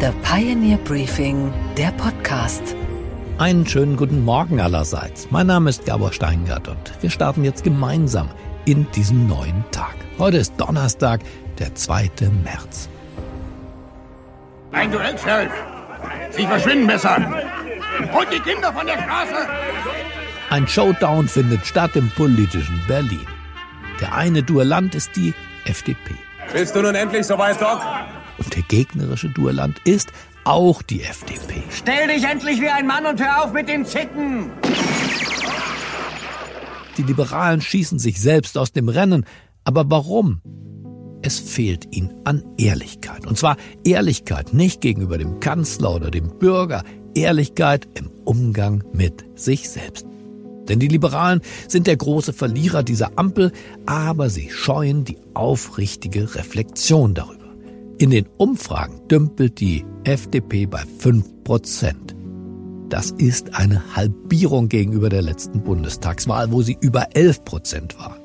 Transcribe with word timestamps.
The 0.00 0.12
Pioneer 0.22 0.78
Briefing, 0.78 1.52
der 1.76 1.90
Podcast. 1.92 2.74
Einen 3.36 3.66
schönen 3.66 3.98
guten 3.98 4.24
Morgen 4.24 4.58
allerseits. 4.58 5.30
Mein 5.30 5.46
Name 5.46 5.68
ist 5.68 5.84
Gabor 5.84 6.10
Steingart 6.10 6.68
und 6.68 7.02
wir 7.02 7.10
starten 7.10 7.44
jetzt 7.44 7.64
gemeinsam 7.64 8.30
in 8.64 8.90
diesen 8.92 9.28
neuen 9.28 9.62
Tag. 9.72 9.94
Heute 10.18 10.38
ist 10.38 10.54
Donnerstag, 10.56 11.20
der 11.58 11.74
2. 11.74 12.12
März. 12.42 12.88
Ein 14.72 14.90
Duell, 14.90 15.18
Sheriff. 15.18 15.52
Sie 16.30 16.46
verschwinden 16.46 16.86
besser. 16.86 17.16
Und 17.18 18.32
die 18.32 18.40
Kinder 18.40 18.72
von 18.72 18.86
der 18.86 19.02
Straße. 19.02 19.48
Ein 20.48 20.66
Showdown 20.66 21.28
findet 21.28 21.66
statt 21.66 21.94
im 21.94 22.08
politischen 22.12 22.80
Berlin. 22.88 23.26
Der 24.00 24.14
eine 24.14 24.42
Duellant 24.42 24.94
ist 24.94 25.14
die 25.14 25.34
FDP. 25.66 26.14
Bist 26.54 26.74
du 26.74 26.80
nun 26.80 26.94
endlich 26.94 27.26
soweit, 27.26 27.60
Doc? 27.60 27.82
Und 28.40 28.54
der 28.54 28.62
gegnerische 28.62 29.28
Duellant 29.28 29.78
ist 29.84 30.12
auch 30.44 30.82
die 30.82 31.02
FDP. 31.02 31.62
Stell 31.70 32.08
dich 32.08 32.24
endlich 32.24 32.60
wie 32.60 32.68
ein 32.68 32.86
Mann 32.86 33.06
und 33.06 33.20
hör 33.20 33.44
auf 33.44 33.52
mit 33.52 33.68
dem 33.68 33.84
Zicken! 33.84 34.50
Die 36.96 37.02
Liberalen 37.02 37.60
schießen 37.60 37.98
sich 37.98 38.20
selbst 38.20 38.58
aus 38.58 38.72
dem 38.72 38.88
Rennen. 38.88 39.24
Aber 39.64 39.90
warum? 39.90 40.40
Es 41.22 41.38
fehlt 41.38 41.94
ihnen 41.94 42.12
an 42.24 42.42
Ehrlichkeit. 42.58 43.26
Und 43.26 43.38
zwar 43.38 43.56
Ehrlichkeit 43.84 44.54
nicht 44.54 44.80
gegenüber 44.80 45.18
dem 45.18 45.40
Kanzler 45.40 45.94
oder 45.94 46.10
dem 46.10 46.38
Bürger, 46.38 46.82
Ehrlichkeit 47.14 47.88
im 47.94 48.10
Umgang 48.24 48.84
mit 48.92 49.24
sich 49.38 49.68
selbst. 49.68 50.06
Denn 50.68 50.78
die 50.78 50.88
Liberalen 50.88 51.40
sind 51.68 51.86
der 51.86 51.96
große 51.96 52.32
Verlierer 52.32 52.82
dieser 52.82 53.18
Ampel, 53.18 53.52
aber 53.86 54.30
sie 54.30 54.50
scheuen 54.50 55.04
die 55.04 55.18
aufrichtige 55.34 56.34
Reflexion 56.34 57.14
darüber. 57.14 57.39
In 58.00 58.08
den 58.08 58.26
Umfragen 58.38 59.06
dümpelt 59.08 59.60
die 59.60 59.84
FDP 60.04 60.64
bei 60.64 60.82
5 61.00 61.44
Prozent. 61.44 62.16
Das 62.88 63.10
ist 63.10 63.54
eine 63.54 63.94
Halbierung 63.94 64.70
gegenüber 64.70 65.10
der 65.10 65.20
letzten 65.20 65.62
Bundestagswahl, 65.62 66.50
wo 66.50 66.62
sie 66.62 66.78
über 66.80 67.14
11 67.14 67.44
Prozent 67.44 67.98
war. 67.98 68.16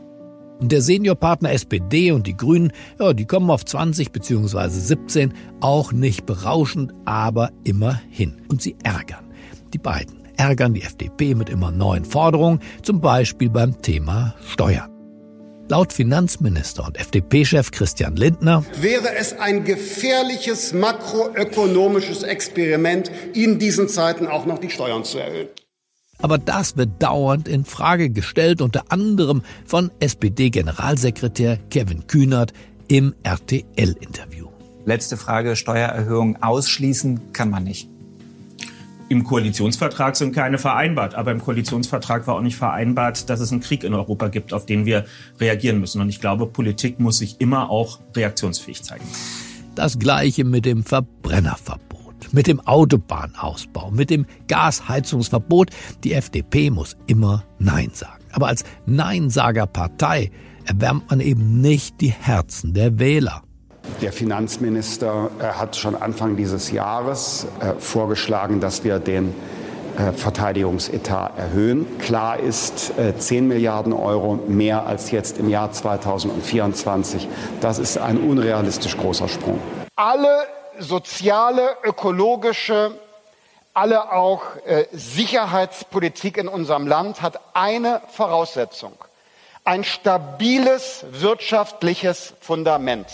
Und 0.62 0.72
der 0.72 0.82
Seniorpartner 0.82 1.52
SPD 1.52 2.14
und 2.14 2.26
die 2.26 2.38
Grünen, 2.38 2.72
ja, 3.02 3.12
die 3.12 3.26
kommen 3.26 3.50
auf 3.50 3.66
20 3.66 4.14
bzw. 4.14 4.70
17, 4.70 5.34
auch 5.60 5.92
nicht 5.92 6.26
berauschend, 6.26 6.94
aber 7.04 7.52
immerhin. 7.66 8.44
Und 8.48 8.62
sie 8.62 8.78
ärgern. 8.82 9.26
Die 9.74 9.78
beiden 9.78 10.22
ärgern 10.38 10.74
die 10.74 10.84
FDP 10.84 11.36
mit 11.36 11.50
immer 11.50 11.72
neuen 11.72 12.06
Forderungen, 12.06 12.62
zum 12.82 13.02
Beispiel 13.02 13.50
beim 13.50 13.82
Thema 13.82 14.36
Steuern. 14.48 14.95
Laut 15.68 15.94
Finanzminister 15.94 16.86
und 16.86 17.00
FDP-Chef 17.00 17.72
Christian 17.72 18.16
Lindner 18.16 18.64
wäre 18.80 19.16
es 19.16 19.34
ein 19.34 19.64
gefährliches 19.64 20.74
makroökonomisches 20.74 22.22
Experiment, 22.22 23.10
in 23.34 23.58
diesen 23.58 23.90
Zeiten 23.90 24.28
auch 24.28 24.46
noch 24.46 24.60
die 24.60 24.70
Steuern 24.70 25.04
zu 25.04 25.18
erhöhen. 25.18 25.48
Aber 26.20 26.38
das 26.38 26.78
wird 26.78 27.02
dauernd 27.02 27.48
in 27.48 27.66
Frage 27.66 28.12
gestellt, 28.12 28.62
unter 28.62 28.84
anderem 28.90 29.42
von 29.66 29.90
SPD-Generalsekretär 30.00 31.58
Kevin 31.72 32.06
Kühnert 32.06 32.54
im 32.88 33.16
RTL-Interview. 33.24 34.50
Letzte 34.86 35.18
Frage, 35.18 35.56
Steuererhöhung 35.56 36.44
ausschließen 36.44 37.34
kann 37.34 37.50
man 37.50 37.64
nicht. 37.64 37.90
Im 39.08 39.24
Koalitionsvertrag 39.24 40.16
sind 40.16 40.34
keine 40.34 40.58
vereinbart, 40.58 41.14
aber 41.14 41.32
im 41.32 41.40
Koalitionsvertrag 41.40 42.26
war 42.26 42.36
auch 42.36 42.42
nicht 42.42 42.56
vereinbart, 42.56 43.30
dass 43.30 43.40
es 43.40 43.52
einen 43.52 43.62
Krieg 43.62 43.84
in 43.84 43.94
Europa 43.94 44.30
gibt, 44.30 44.52
auf 44.52 44.66
den 44.66 44.86
wir 44.86 45.06
reagieren 45.40 45.80
müssen. 45.80 46.02
Und 46.02 46.10
ich 46.10 46.20
glaube, 46.20 46.48
Politik 46.48 47.00
muss 47.00 47.20
sich 47.20 47.40
immer 47.40 47.70
auch 47.70 48.00
reaktionsfähig 48.16 48.82
zeigen. 48.82 49.06
Das 49.76 50.00
gleiche 50.00 50.44
mit 50.44 50.66
dem 50.66 50.84
Verbrennerverbot, 50.84 52.34
mit 52.34 52.48
dem 52.48 52.60
Autobahnausbau, 52.62 53.92
mit 53.92 54.10
dem 54.10 54.26
Gasheizungsverbot. 54.48 55.70
Die 56.04 56.14
FDP 56.14 56.72
muss 56.72 56.98
immer 57.06 57.44
Nein 57.60 57.92
sagen. 57.94 58.24
Aber 58.32 58.48
als 58.48 58.64
Neinsagerpartei 58.88 60.32
erwärmt 60.66 61.12
man 61.12 61.20
eben 61.20 61.62
nicht 61.62 62.02
die 62.02 62.12
Herzen 62.12 62.74
der 62.74 62.98
Wähler. 62.98 63.44
Der 64.02 64.12
Finanzminister 64.12 65.30
äh, 65.40 65.44
hat 65.44 65.78
schon 65.78 65.96
Anfang 65.96 66.36
dieses 66.36 66.72
Jahres 66.72 67.48
äh, 67.62 67.80
vorgeschlagen, 67.80 68.60
dass 68.60 68.84
wir 68.84 69.00
den 69.00 69.34
äh, 69.98 70.12
Verteidigungsetat 70.12 71.38
erhöhen. 71.38 71.98
Klar 72.00 72.40
ist, 72.40 72.92
10 73.18 73.48
Milliarden 73.48 73.94
Euro 73.94 74.40
mehr 74.48 74.86
als 74.86 75.12
jetzt 75.12 75.38
im 75.38 75.50
Jahr 75.50 75.72
2024. 75.72 77.28
Das 77.62 77.80
ist 77.80 77.98
ein 77.98 78.18
unrealistisch 78.18 78.98
großer 78.98 79.30
Sprung. 79.30 79.60
Alle 79.96 80.46
soziale, 80.80 81.78
ökologische, 81.84 83.00
alle 83.74 84.12
auch 84.12 84.42
Sicherheitspolitik 84.92 86.38
in 86.38 86.50
unserem 86.50 86.88
Land 86.88 87.22
hat 87.22 87.40
eine 87.54 88.02
Voraussetzung. 88.10 88.94
Ein 89.64 89.86
stabiles 89.86 91.06
wirtschaftliches 91.12 92.34
Fundament. 92.42 93.08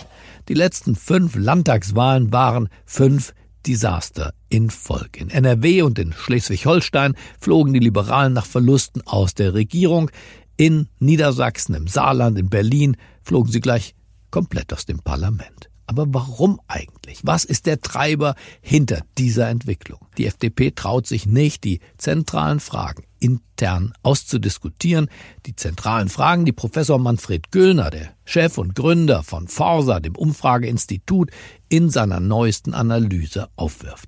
Die 0.51 0.57
letzten 0.57 0.97
fünf 0.97 1.37
Landtagswahlen 1.37 2.33
waren 2.33 2.67
fünf 2.85 3.33
Desaster 3.65 4.33
in 4.49 4.69
Folge. 4.69 5.21
In 5.21 5.29
NRW 5.29 5.83
und 5.83 5.97
in 5.97 6.11
Schleswig-Holstein 6.11 7.15
flogen 7.39 7.71
die 7.71 7.79
Liberalen 7.79 8.33
nach 8.33 8.45
Verlusten 8.45 9.01
aus 9.07 9.33
der 9.33 9.53
Regierung. 9.53 10.11
In 10.57 10.89
Niedersachsen, 10.99 11.73
im 11.73 11.87
Saarland, 11.87 12.37
in 12.37 12.49
Berlin 12.49 12.97
flogen 13.23 13.49
sie 13.49 13.61
gleich 13.61 13.95
komplett 14.29 14.73
aus 14.73 14.85
dem 14.85 14.99
Parlament. 14.99 15.70
Aber 15.91 16.05
warum 16.13 16.61
eigentlich? 16.69 17.19
Was 17.23 17.43
ist 17.43 17.65
der 17.65 17.81
Treiber 17.81 18.35
hinter 18.61 19.01
dieser 19.17 19.49
Entwicklung? 19.49 19.99
Die 20.17 20.25
FDP 20.25 20.71
traut 20.71 21.05
sich 21.05 21.25
nicht, 21.25 21.65
die 21.65 21.81
zentralen 21.97 22.61
Fragen 22.61 23.03
intern 23.19 23.91
auszudiskutieren. 24.01 25.09
Die 25.45 25.53
zentralen 25.57 26.07
Fragen, 26.07 26.45
die 26.45 26.53
Professor 26.53 26.97
Manfred 26.97 27.51
Göllner, 27.51 27.89
der 27.89 28.13
Chef 28.23 28.57
und 28.57 28.73
Gründer 28.73 29.21
von 29.21 29.49
Forsa, 29.49 29.99
dem 29.99 30.15
Umfrageinstitut, 30.15 31.29
in 31.67 31.89
seiner 31.89 32.21
neuesten 32.21 32.73
Analyse 32.73 33.49
aufwirft. 33.57 34.07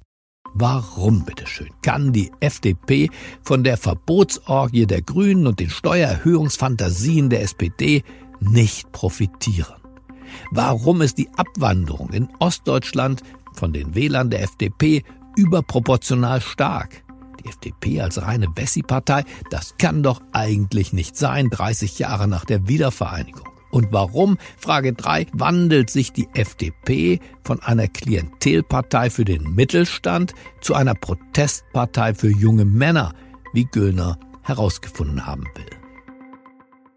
Warum, 0.53 1.25
bitteschön, 1.25 1.69
kann 1.81 2.13
die 2.13 2.31
FDP 2.39 3.09
von 3.41 3.65
der 3.65 3.75
Verbotsorgie 3.75 4.85
der 4.85 5.01
Grünen 5.01 5.47
und 5.47 5.59
den 5.59 5.69
Steuererhöhungsfantasien 5.69 7.29
der 7.29 7.41
SPD 7.41 8.03
nicht 8.39 8.89
profitieren? 8.93 9.82
Warum 10.51 11.01
ist 11.01 11.17
die 11.17 11.29
Abwanderung 11.35 12.11
in 12.11 12.29
Ostdeutschland 12.39 13.21
von 13.53 13.73
den 13.73 13.95
Wählern 13.95 14.29
der 14.29 14.43
FDP 14.43 15.03
überproportional 15.35 16.41
stark? 16.41 17.03
Die 17.43 17.49
FDP 17.49 18.01
als 18.01 18.21
reine 18.21 18.47
Bessi-Partei, 18.49 19.23
das 19.49 19.75
kann 19.77 20.03
doch 20.03 20.21
eigentlich 20.31 20.93
nicht 20.93 21.17
sein, 21.17 21.49
30 21.49 21.99
Jahre 21.99 22.27
nach 22.27 22.45
der 22.45 22.67
Wiedervereinigung. 22.67 23.47
Und 23.73 23.87
warum, 23.91 24.37
Frage 24.55 24.93
3, 24.93 25.25
wandelt 25.33 25.89
sich 25.89 26.13
die 26.13 26.29
FDP 26.35 27.19
von 27.43 27.59
einer 27.63 27.87
Klientelpartei 27.87 29.09
für 29.09 29.25
den 29.25 29.55
Mittelstand 29.55 30.35
zu 30.61 30.75
einer 30.75 30.93
Protestpartei 30.93 32.13
für 32.13 32.29
junge 32.29 32.65
Männer, 32.65 33.15
wie 33.51 33.65
Göllner 33.65 34.19
herausgefunden 34.43 35.25
haben 35.25 35.45
will? 35.55 35.82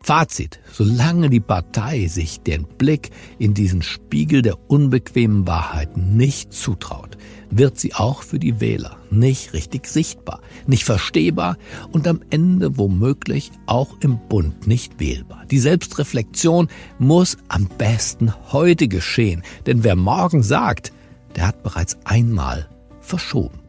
Fazit, 0.07 0.61
solange 0.73 1.29
die 1.31 1.41
Partei 1.41 2.07
sich 2.07 2.41
den 2.41 2.63
Blick 2.63 3.11
in 3.41 3.55
diesen 3.55 3.83
Spiegel 3.83 4.41
der 4.41 4.71
unbequemen 4.71 5.49
Wahrheiten 5.49 6.17
nicht 6.17 6.53
zutraut, 6.53 7.19
wird 7.51 7.81
sie 7.81 7.93
auch 7.93 8.23
für 8.23 8.39
die 8.39 8.61
Wähler 8.61 8.99
nicht 9.11 9.53
richtig 9.53 9.89
sichtbar, 9.89 10.43
nicht 10.69 10.85
verstehbar 10.85 11.57
und 11.91 12.07
am 12.07 12.21
Ende 12.31 12.79
womöglich 12.79 13.51
auch 13.67 13.97
im 13.99 14.21
Bund 14.29 14.69
nicht 14.69 15.01
wählbar. 15.01 15.45
Die 15.51 15.59
Selbstreflexion 15.59 16.69
muss 17.01 17.37
am 17.49 17.67
besten 17.67 18.33
heute 18.53 18.87
geschehen, 18.87 19.43
denn 19.67 19.83
wer 19.83 19.97
morgen 19.97 20.45
sagt, 20.45 20.93
der 21.35 21.49
hat 21.49 21.65
bereits 21.65 21.99
einmal 22.05 22.69
verschoben. 23.01 23.66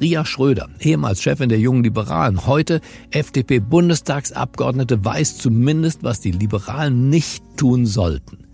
Ria 0.00 0.24
Schröder, 0.24 0.70
ehemals 0.80 1.20
Chefin 1.20 1.50
der 1.50 1.60
Jungen 1.60 1.84
Liberalen, 1.84 2.46
heute 2.46 2.80
FDP-Bundestagsabgeordnete, 3.10 5.04
weiß 5.04 5.36
zumindest, 5.36 6.02
was 6.02 6.20
die 6.20 6.30
Liberalen 6.30 7.10
nicht 7.10 7.44
tun 7.58 7.84
sollten. 7.84 8.46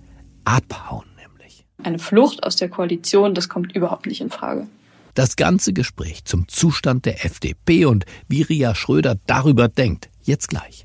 Abhauen 0.44 1.06
nämlich. 1.16 1.64
Eine 1.82 2.00
Flucht 2.00 2.42
aus 2.42 2.56
der 2.56 2.68
Koalition, 2.68 3.34
das 3.34 3.48
kommt 3.48 3.76
überhaupt 3.76 4.06
nicht 4.06 4.20
in 4.20 4.30
Frage. 4.30 4.66
Das 5.14 5.36
ganze 5.36 5.72
Gespräch 5.72 6.24
zum 6.24 6.48
Zustand 6.48 7.06
der 7.06 7.24
FDP 7.24 7.84
und 7.84 8.06
wie 8.28 8.42
Ria 8.42 8.74
Schröder 8.74 9.16
darüber 9.26 9.68
denkt, 9.68 10.10
jetzt 10.22 10.48
gleich. 10.48 10.82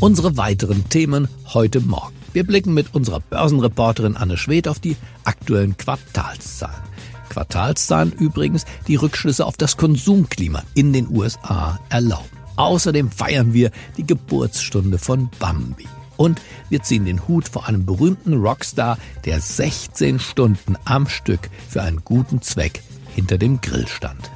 Unsere 0.00 0.36
weiteren 0.38 0.88
Themen 0.88 1.28
heute 1.52 1.80
Morgen. 1.80 2.16
Wir 2.32 2.44
blicken 2.44 2.72
mit 2.72 2.94
unserer 2.94 3.20
Börsenreporterin 3.20 4.16
Anne 4.16 4.38
Schwed 4.38 4.66
auf 4.66 4.80
die 4.80 4.96
aktuellen 5.24 5.76
Quartalszahlen. 5.76 6.91
Quartalszahlen 7.32 8.12
übrigens, 8.12 8.66
die 8.88 8.96
Rückschlüsse 8.96 9.46
auf 9.46 9.56
das 9.56 9.78
Konsumklima 9.78 10.62
in 10.74 10.92
den 10.92 11.08
USA 11.08 11.80
erlauben. 11.88 12.28
Außerdem 12.56 13.10
feiern 13.10 13.54
wir 13.54 13.70
die 13.96 14.06
Geburtsstunde 14.06 14.98
von 14.98 15.30
Bambi. 15.38 15.86
Und 16.18 16.42
wir 16.68 16.82
ziehen 16.82 17.06
den 17.06 17.26
Hut 17.26 17.48
vor 17.48 17.66
einem 17.66 17.86
berühmten 17.86 18.34
Rockstar, 18.34 18.98
der 19.24 19.40
16 19.40 20.20
Stunden 20.20 20.76
am 20.84 21.08
Stück 21.08 21.48
für 21.68 21.82
einen 21.82 22.04
guten 22.04 22.42
Zweck 22.42 22.82
hinter 23.14 23.38
dem 23.38 23.62
Grill 23.62 23.88
stand. 23.88 24.30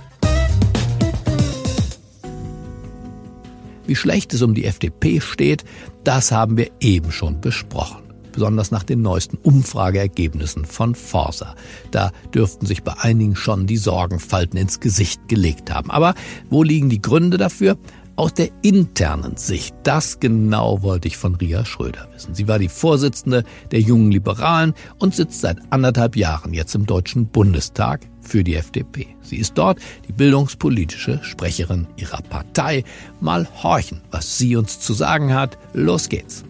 Wie 3.86 3.94
schlecht 3.94 4.32
es 4.32 4.40
um 4.40 4.54
die 4.54 4.64
FDP 4.64 5.20
steht, 5.20 5.64
das 6.02 6.32
haben 6.32 6.56
wir 6.56 6.70
eben 6.80 7.12
schon 7.12 7.42
besprochen. 7.42 8.05
Besonders 8.36 8.70
nach 8.70 8.82
den 8.82 9.00
neuesten 9.00 9.38
Umfrageergebnissen 9.38 10.66
von 10.66 10.94
Forsa. 10.94 11.54
Da 11.90 12.12
dürften 12.34 12.66
sich 12.66 12.82
bei 12.82 12.92
einigen 12.98 13.34
schon 13.34 13.66
die 13.66 13.78
Sorgenfalten 13.78 14.58
ins 14.58 14.78
Gesicht 14.78 15.26
gelegt 15.26 15.72
haben. 15.72 15.90
Aber 15.90 16.14
wo 16.50 16.62
liegen 16.62 16.90
die 16.90 17.00
Gründe 17.00 17.38
dafür? 17.38 17.78
Aus 18.16 18.34
der 18.34 18.48
internen 18.62 19.36
Sicht, 19.36 19.74
das 19.84 20.20
genau 20.20 20.82
wollte 20.82 21.08
ich 21.08 21.16
von 21.16 21.34
Ria 21.34 21.64
Schröder 21.64 22.08
wissen. 22.14 22.34
Sie 22.34 22.46
war 22.46 22.58
die 22.58 22.68
Vorsitzende 22.68 23.44
der 23.70 23.80
jungen 23.80 24.10
Liberalen 24.10 24.74
und 24.98 25.14
sitzt 25.14 25.40
seit 25.40 25.58
anderthalb 25.70 26.16
Jahren 26.16 26.52
jetzt 26.52 26.74
im 26.74 26.84
Deutschen 26.86 27.26
Bundestag 27.26 28.06
für 28.22 28.44
die 28.44 28.56
FDP. 28.56 29.08
Sie 29.22 29.36
ist 29.36 29.56
dort 29.56 29.80
die 30.08 30.12
bildungspolitische 30.12 31.20
Sprecherin 31.22 31.86
ihrer 31.96 32.22
Partei. 32.22 32.84
Mal 33.20 33.48
horchen, 33.62 34.02
was 34.10 34.36
sie 34.36 34.56
uns 34.56 34.80
zu 34.80 34.92
sagen 34.92 35.34
hat. 35.34 35.56
Los 35.72 36.08
geht's. 36.08 36.44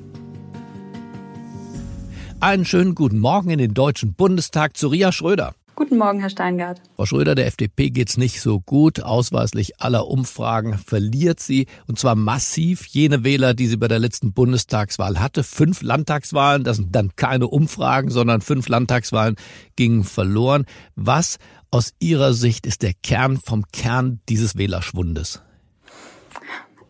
Einen 2.39 2.67
schönen 2.67 2.95
guten 2.95 3.19
Morgen 3.19 3.49
in 3.49 3.59
den 3.59 3.73
Deutschen 3.73 4.13
Bundestag 4.13 4.77
zu 4.77 4.89
Ria 4.89 5.11
Schröder. 5.11 5.55
Guten 5.75 5.97
Morgen, 5.97 6.21
Herr 6.21 6.29
Steingart. 6.29 6.83
Frau 6.95 7.07
Schröder, 7.07 7.35
der 7.35 7.47
FDP 7.47 7.89
geht's 7.89 8.19
nicht 8.19 8.43
so 8.43 8.61
gut. 8.61 9.01
Ausweislich 9.03 9.81
aller 9.81 10.07
Umfragen 10.07 10.77
verliert 10.77 11.41
sie. 11.41 11.67
Und 11.87 11.99
zwar 11.99 12.15
massiv 12.15 12.85
jene 12.87 13.25
Wähler, 13.25 13.55
die 13.55 13.67
sie 13.67 13.79
bei 13.79 13.89
der 13.89 13.99
letzten 13.99 14.35
Bundestagswahl 14.35 15.19
hatte. 15.19 15.45
Fünf 15.45 15.81
Landtagswahlen, 15.81 16.63
das 16.63 16.77
sind 16.77 16.95
dann 16.95 17.17
keine 17.17 17.49
Umfragen, 17.49 18.11
sondern 18.11 18.43
fünf 18.43 18.69
Landtagswahlen 18.69 19.37
gingen 19.75 20.05
verloren. 20.05 20.67
Was 20.95 21.39
aus 21.71 21.95
Ihrer 22.01 22.35
Sicht 22.35 22.67
ist 22.67 22.83
der 22.83 22.93
Kern 23.03 23.39
vom 23.39 23.65
Kern 23.73 24.21
dieses 24.29 24.57
Wählerschwundes? 24.57 25.43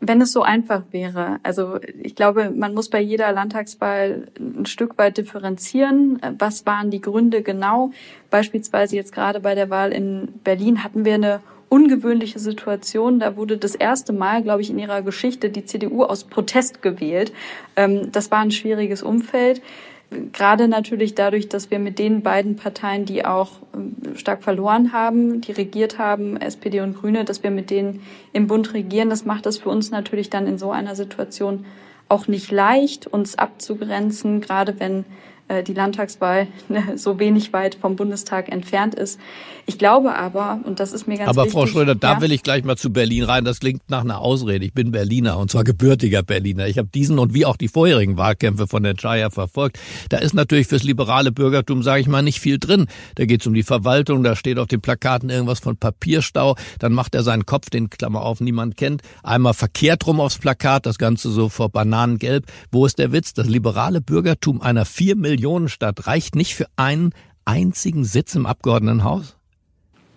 Wenn 0.07 0.21
es 0.21 0.33
so 0.33 0.43
einfach 0.43 0.83
wäre. 0.91 1.39
Also 1.43 1.81
ich 2.03 2.15
glaube, 2.15 2.51
man 2.51 2.75
muss 2.75 2.89
bei 2.91 3.01
jeder 3.01 3.33
Landtagswahl 3.33 4.29
ein 4.39 4.67
Stück 4.67 4.99
weit 4.99 5.19
differenzieren. 5.19 6.21
Was 6.39 6.65
waren 6.65 6.91
die 6.91 7.01
Gründe 7.01 7.43
genau? 7.43 7.91
Beispielsweise 8.31 8.97
jetzt 8.97 9.13
gerade 9.13 9.41
bei 9.41 9.55
der 9.55 9.69
Wahl 9.69 9.93
in 9.93 10.29
Berlin 10.45 10.85
hatten 10.85 11.05
wir 11.05 11.15
eine 11.15 11.41
ungewöhnliche 11.69 12.39
Situation. 12.39 13.19
Da 13.19 13.37
wurde 13.37 13.59
das 13.59 13.75
erste 13.75 14.13
Mal, 14.13 14.43
glaube 14.43 14.63
ich, 14.63 14.71
in 14.71 14.79
ihrer 14.79 15.03
Geschichte 15.03 15.51
die 15.51 15.65
CDU 15.65 16.05
aus 16.05 16.25
Protest 16.25 16.83
gewählt. 16.83 17.33
Ähm, 17.75 18.13
das 18.13 18.31
war 18.31 18.39
ein 18.39 18.53
schwieriges 18.53 19.03
Umfeld. 19.03 19.61
Gerade 20.33 20.69
natürlich 20.69 21.15
dadurch, 21.15 21.49
dass 21.49 21.71
wir 21.71 21.81
mit 21.81 21.99
den 21.99 22.23
beiden 22.23 22.57
Parteien, 22.57 23.05
die 23.05 23.25
auch 23.25 23.51
ähm, 23.75 23.97
stark 24.15 24.43
verloren 24.43 24.93
haben, 24.93 25.41
die 25.41 25.53
regiert 25.53 25.99
haben, 25.99 26.37
SPD 26.37 26.81
und 26.81 26.97
Grüne, 26.97 27.25
dass 27.25 27.43
wir 27.43 27.51
mit 27.51 27.71
denen 27.71 28.03
im 28.33 28.47
Bund 28.47 28.73
regieren, 28.73 29.11
das 29.11 29.25
macht 29.25 29.47
es 29.47 29.59
für 29.59 29.69
uns 29.69 29.91
natürlich 29.91 30.31
dann 30.31 30.47
in 30.47 30.59
so 30.59 30.71
einer 30.71 30.95
Situation 30.95 31.65
auch 32.09 32.29
nicht 32.29 32.53
leicht, 32.53 33.09
uns 33.09 33.37
abzugrenzen, 33.37 34.41
gerade 34.41 34.79
wenn 34.79 35.05
die 35.67 35.75
Landtagswahl 35.75 36.49
ne, 36.69 36.97
so 36.97 37.19
wenig 37.19 37.53
weit 37.53 37.77
vom 37.77 37.97
Bundestag 37.97 38.51
entfernt 38.51 38.95
ist. 38.95 39.21
Ich 39.69 39.79
glaube 39.79 40.15
aber, 40.15 40.61
und 40.65 40.79
das 40.79 40.93
ist 40.93 41.09
mir 41.09 41.19
ganz 41.19 41.29
aber 41.29 41.43
wichtig. 41.43 41.57
Aber 41.57 41.67
Frau 41.67 41.73
Schröder, 41.73 41.95
da 41.95 42.15
ja, 42.15 42.21
will 42.21 42.31
ich 42.33 42.43
gleich 42.43 42.65
mal 42.65 42.77
zu 42.77 42.91
Berlin 42.93 43.25
rein. 43.25 43.45
Das 43.45 43.59
klingt 43.59 43.83
nach 43.89 44.03
einer 44.03 44.21
Ausrede. 44.21 44.65
Ich 44.65 44.73
bin 44.73 44.93
Berliner 44.93 45.39
und 45.39 45.51
zwar 45.51 45.65
gebürtiger 45.65 46.23
Berliner. 46.23 46.69
Ich 46.69 46.79
habe 46.79 46.89
diesen 46.89 47.19
und 47.19 47.35
wie 47.35 47.47
auch 47.47 47.57
die 47.57 47.69
vorherigen 47.69 48.17
Wahlkämpfe 48.17 48.69
von 48.69 48.85
der 48.85 48.95
Chaya 48.95 49.31
verfolgt. 49.31 49.79
Da 50.09 50.19
ist 50.19 50.35
natürlich 50.35 50.69
fürs 50.69 50.85
liberale 50.85 51.33
Bürgertum, 51.33 51.83
sage 51.83 52.01
ich 52.01 52.09
mal, 52.09 52.23
nicht 52.23 52.39
viel 52.39 52.59
drin. 52.59 52.87
Da 53.17 53.25
geht 53.25 53.41
es 53.41 53.47
um 53.47 53.55
die 53.55 53.65
Verwaltung, 53.65 54.23
da 54.23 54.37
steht 54.37 54.59
auf 54.59 54.69
den 54.69 54.81
Plakaten 54.81 55.31
irgendwas 55.31 55.59
von 55.59 55.77
Papierstau. 55.77 56.57
Dann 56.79 56.93
macht 56.93 57.15
er 57.15 57.25
seinen 57.25 57.45
Kopf, 57.45 57.71
den 57.71 57.91
Klammer 57.91 58.23
auf, 58.23 58.41
niemand 58.41 58.77
kennt, 58.77 59.03
einmal 59.23 59.55
verkehrt 59.55 60.07
rum 60.07 60.21
aufs 60.21 60.39
Plakat, 60.39 60.87
das 60.87 60.99
Ganze 60.99 61.31
so 61.31 61.49
vor 61.49 61.71
Bananengelb. 61.71 62.47
Wo 62.71 62.87
ist 62.87 62.99
der 62.99 63.11
Witz? 63.13 63.35
Das 63.35 63.49
liberale 63.49 64.01
Bürgertum 64.01 64.61
einer 64.61 64.85
vier 64.85 65.17
Millionenstadt 65.37 66.07
reicht 66.07 66.35
nicht 66.35 66.55
für 66.55 66.67
einen 66.77 67.13
einzigen 67.45 68.05
Sitz 68.05 68.35
im 68.35 68.47
Abgeordnetenhaus? 68.47 69.37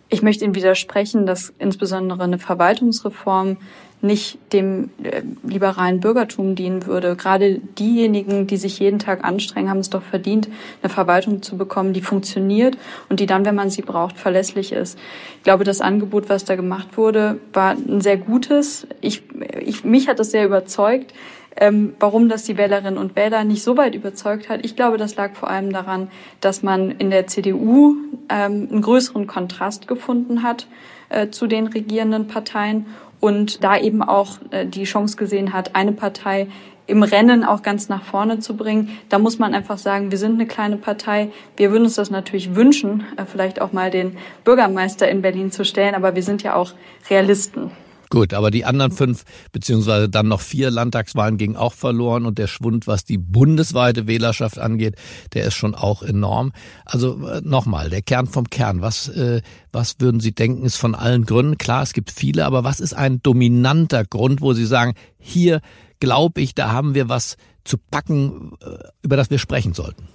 Ich 0.08 0.22
möchte 0.22 0.46
Ihnen 0.46 0.56
widersprechen, 0.56 1.26
dass 1.26 1.54
insbesondere 1.60 2.24
eine 2.24 2.40
Verwaltungsreform 2.40 3.58
nicht 4.02 4.40
dem 4.54 4.92
äh, 5.04 5.22
liberalen 5.44 6.00
Bürgertum 6.00 6.56
dienen 6.56 6.86
würde. 6.86 7.18
Gerade 7.18 7.60
diejenigen, 7.78 8.48
die 8.48 8.56
sich 8.56 8.80
jeden 8.80 8.98
Tag 8.98 9.26
anstrengen, 9.26 9.70
haben 9.70 9.80
es 9.80 9.90
doch 9.90 10.02
verdient, 10.02 10.48
eine 10.82 10.90
Verwaltung 10.90 11.42
zu 11.42 11.58
bekommen, 11.58 11.92
die 11.92 12.02
funktioniert 12.02 12.78
und 13.10 13.20
die 13.20 13.26
dann, 13.26 13.44
wenn 13.44 13.56
man 13.56 13.70
sie 13.70 13.82
braucht, 13.82 14.18
verlässlich 14.18 14.72
ist. 14.72 14.98
Ich 15.38 15.44
glaube, 15.44 15.66
das 15.66 15.82
Angebot, 15.82 16.30
was 16.30 16.46
da 16.46 16.56
gemacht 16.56 16.98
wurde, 16.98 17.40
war 17.52 17.72
ein 17.72 18.00
sehr 18.00 18.16
gutes. 18.16 18.88
Ich, 19.02 19.24
ich, 19.60 19.84
mich 19.84 20.08
hat 20.08 20.20
das 20.20 20.32
sehr 20.32 20.46
überzeugt. 20.46 21.14
Ähm, 21.56 21.96
warum 22.00 22.30
das 22.30 22.44
die 22.44 22.58
Wählerinnen 22.58 22.98
und 22.98 23.16
Wähler 23.16 23.44
nicht 23.44 23.64
so 23.64 23.76
weit 23.76 23.96
überzeugt 23.96 24.50
hat, 24.50 24.64
ich 24.64 24.76
glaube, 24.76 24.98
das 24.98 25.16
lag 25.16 25.34
vor 25.34 25.50
allem 25.50 25.74
daran, 25.74 26.10
dass 26.42 26.64
man 26.64 26.92
in 26.92 27.10
der 27.10 27.28
CDU 27.28 27.96
ähm, 28.30 28.68
einen 28.72 28.82
größeren 28.82 29.28
Kontrast 29.28 29.88
gefunden 29.88 30.44
hat 30.44 30.68
äh, 31.10 31.30
zu 31.30 31.48
den 31.48 31.68
regierenden 31.68 32.28
Parteien 32.28 32.86
und 33.20 33.64
da 33.64 33.78
eben 33.78 34.02
auch 34.02 34.38
äh, 34.52 34.66
die 34.66 34.84
Chance 34.84 35.18
gesehen 35.18 35.54
hat, 35.54 35.76
eine 35.76 35.92
Partei 35.92 36.48
im 36.90 37.04
Rennen 37.04 37.44
auch 37.44 37.62
ganz 37.62 37.88
nach 37.88 38.04
vorne 38.04 38.40
zu 38.40 38.56
bringen. 38.58 38.98
Da 39.10 39.20
muss 39.20 39.38
man 39.38 39.54
einfach 39.54 39.78
sagen, 39.78 40.12
wir 40.12 40.18
sind 40.18 40.34
eine 40.34 40.48
kleine 40.48 40.78
Partei. 40.78 41.30
Wir 41.56 41.72
würden 41.72 41.84
uns 41.84 41.96
das 41.96 42.10
natürlich 42.10 42.56
wünschen, 42.56 43.04
äh, 43.16 43.26
vielleicht 43.26 43.62
auch 43.62 43.72
mal 43.72 43.92
den 43.92 44.18
Bürgermeister 44.44 45.08
in 45.10 45.22
Berlin 45.22 45.52
zu 45.52 45.64
stellen, 45.64 45.94
aber 45.94 46.16
wir 46.16 46.24
sind 46.24 46.42
ja 46.42 46.56
auch 46.56 46.74
Realisten. 47.10 47.72
Gut, 48.10 48.34
aber 48.34 48.50
die 48.50 48.66
anderen 48.66 48.92
fünf 48.92 49.24
beziehungsweise 49.52 50.10
dann 50.10 50.28
noch 50.28 50.42
vier 50.42 50.72
Landtagswahlen 50.72 51.38
gingen 51.38 51.56
auch 51.56 51.74
verloren 51.74 52.26
und 52.26 52.40
der 52.40 52.48
Schwund, 52.48 52.88
was 52.88 53.06
die 53.06 53.20
bundesweite 53.20 54.08
Wählerschaft 54.08 54.58
angeht, 54.58 54.96
der 55.34 55.46
ist 55.46 55.54
schon 55.54 55.76
auch 55.76 56.02
enorm. 56.02 56.52
Also 56.86 57.28
äh, 57.28 57.42
nochmal, 57.44 57.92
der 57.92 58.02
Kern 58.02 58.26
vom 58.26 58.50
Kern. 58.50 58.82
Was, 58.82 59.10
äh, 59.10 59.42
was 59.72 59.98
würden 60.00 60.20
Sie 60.20 60.34
denken, 60.34 60.66
ist 60.66 60.78
von 60.78 60.96
allen 60.96 61.26
Gründen? 61.26 61.60
Klar, 61.60 61.84
es 61.84 61.94
gibt 61.94 62.10
viele, 62.10 62.46
aber 62.46 62.64
was 62.64 62.80
ist 62.80 62.94
ein 62.94 63.22
dominanter 63.22 64.06
Grund, 64.06 64.42
wo 64.42 64.54
Sie 64.54 64.66
sagen, 64.66 64.96
hier 65.20 65.62
glaube 66.00 66.42
ich, 66.42 66.56
da 66.56 66.72
haben 66.72 66.96
wir 66.96 67.10
was 67.10 67.38
zu 67.64 67.78
packen, 67.78 68.54
äh, 68.62 68.80
über 69.04 69.18
das 69.18 69.30
wir 69.30 69.38
sprechen 69.38 69.74
sollten? 69.76 70.08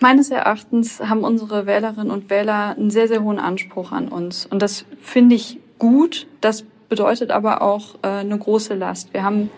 Meines 0.00 0.30
Erachtens 0.30 1.00
haben 1.00 1.24
unsere 1.24 1.66
Wählerinnen 1.66 2.10
und 2.10 2.30
Wähler 2.30 2.74
einen 2.76 2.90
sehr, 2.90 3.08
sehr 3.08 3.22
hohen 3.22 3.38
Anspruch 3.38 3.92
an 3.92 4.08
uns. 4.08 4.46
Und 4.46 4.60
das 4.60 4.84
finde 5.00 5.34
ich 5.34 5.58
gut. 5.78 6.26
Das 6.40 6.64
bedeutet 6.88 7.30
aber 7.30 7.62
auch 7.62 7.96
äh, 8.02 8.08
eine 8.08 8.38
große 8.38 8.74
Last. 8.74 9.12
Wir 9.12 9.24
haben, 9.24 9.50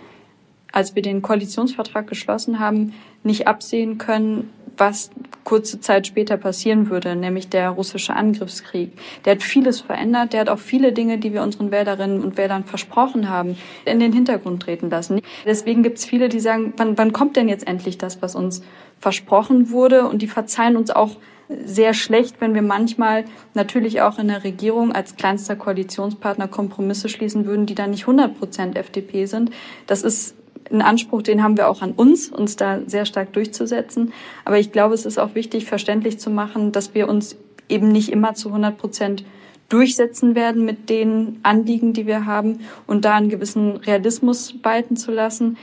als 0.73 0.94
wir 0.94 1.02
den 1.02 1.23
Koalitionsvertrag 1.23 2.06
geschlossen 2.06 2.58
haben, 2.58 2.92
nicht 3.23 3.46
absehen 3.46 3.99
können, 3.99 4.50
was 4.76 5.11
kurze 5.44 5.80
Zeit 5.80 6.06
später 6.06 6.37
passieren 6.37 6.90
würde, 6.90 7.16
nämlich 7.16 7.49
der 7.49 7.70
russische 7.70 8.14
Angriffskrieg. 8.14 8.92
Der 9.25 9.37
hat 9.37 9.42
vieles 9.42 9.80
verändert, 9.80 10.32
der 10.32 10.40
hat 10.40 10.49
auch 10.49 10.58
viele 10.58 10.92
Dinge, 10.92 11.18
die 11.18 11.32
wir 11.32 11.42
unseren 11.42 11.70
Wählerinnen 11.70 12.23
und 12.23 12.37
Wählern 12.37 12.64
versprochen 12.64 13.28
haben, 13.28 13.56
in 13.85 14.00
den 14.00 14.12
Hintergrund 14.12 14.62
treten 14.62 14.90
lassen. 14.90 15.20
Deswegen 15.44 15.82
gibt 15.82 15.99
es 15.99 16.04
viele, 16.04 16.28
die 16.28 16.40
sagen, 16.40 16.75
wann, 16.76 16.99
wann 16.99 17.12
kommt 17.12 17.37
denn 17.37 17.49
jetzt 17.49 17.66
endlich 17.66 17.96
das, 17.96 18.20
was 18.23 18.35
uns 18.35 18.62
versprochen 18.99 19.70
wurde? 19.70 20.08
Und 20.08 20.20
die 20.20 20.26
verzeihen 20.26 20.76
uns 20.76 20.90
auch 20.90 21.16
sehr 21.49 21.94
schlecht, 21.94 22.40
wenn 22.40 22.54
wir 22.54 22.62
manchmal 22.62 23.25
natürlich 23.54 24.00
auch 24.00 24.18
in 24.18 24.28
der 24.28 24.42
Regierung 24.42 24.92
als 24.92 25.16
kleinster 25.16 25.54
Koalitionspartner 25.54 26.49
Kompromisse 26.49 27.08
schließen 27.08 27.46
würden, 27.46 27.66
die 27.66 27.76
dann 27.76 27.90
nicht 27.90 28.02
100 28.02 28.37
Prozent 28.37 28.76
FDP 28.76 29.26
sind. 29.26 29.50
Das 29.87 30.02
ist 30.02 30.36
ein 30.70 30.82
Anspruch, 30.82 31.23
den 31.23 31.42
haben 31.42 31.56
wir 31.56 31.68
auch 31.68 31.82
an 31.82 31.92
uns, 31.92 32.28
uns 32.28 32.56
da 32.56 32.80
sehr 32.87 33.06
stark 33.06 33.32
durchzusetzen. 33.32 34.12
Aber 34.44 34.58
ich 34.58 34.73
glaube, 34.73 34.94
es 34.94 35.06
ist 35.06 35.18
auch 35.18 35.35
wichtig, 35.35 35.66
verständlich 35.66 36.18
zu 36.18 36.30
machen, 36.30 36.73
dass 36.73 36.94
wir 36.94 37.08
uns 37.08 37.37
eben 37.68 37.88
nicht 37.88 38.11
immer 38.11 38.35
zu 38.35 38.49
100 38.49 38.76
Prozent 38.78 39.25
durchsetzen 39.68 40.35
werden 40.35 40.64
mit 40.64 40.88
den 40.90 41.40
Anliegen, 41.42 41.92
die 41.92 42.06
wir 42.06 42.26
haben 42.26 42.61
und 42.87 43.04
da 43.04 43.14
einen 43.14 43.28
gewissen 43.28 43.76
Realismus 43.76 44.54
walten 44.62 44.96
zu 44.96 45.11
lassen. 45.11 45.56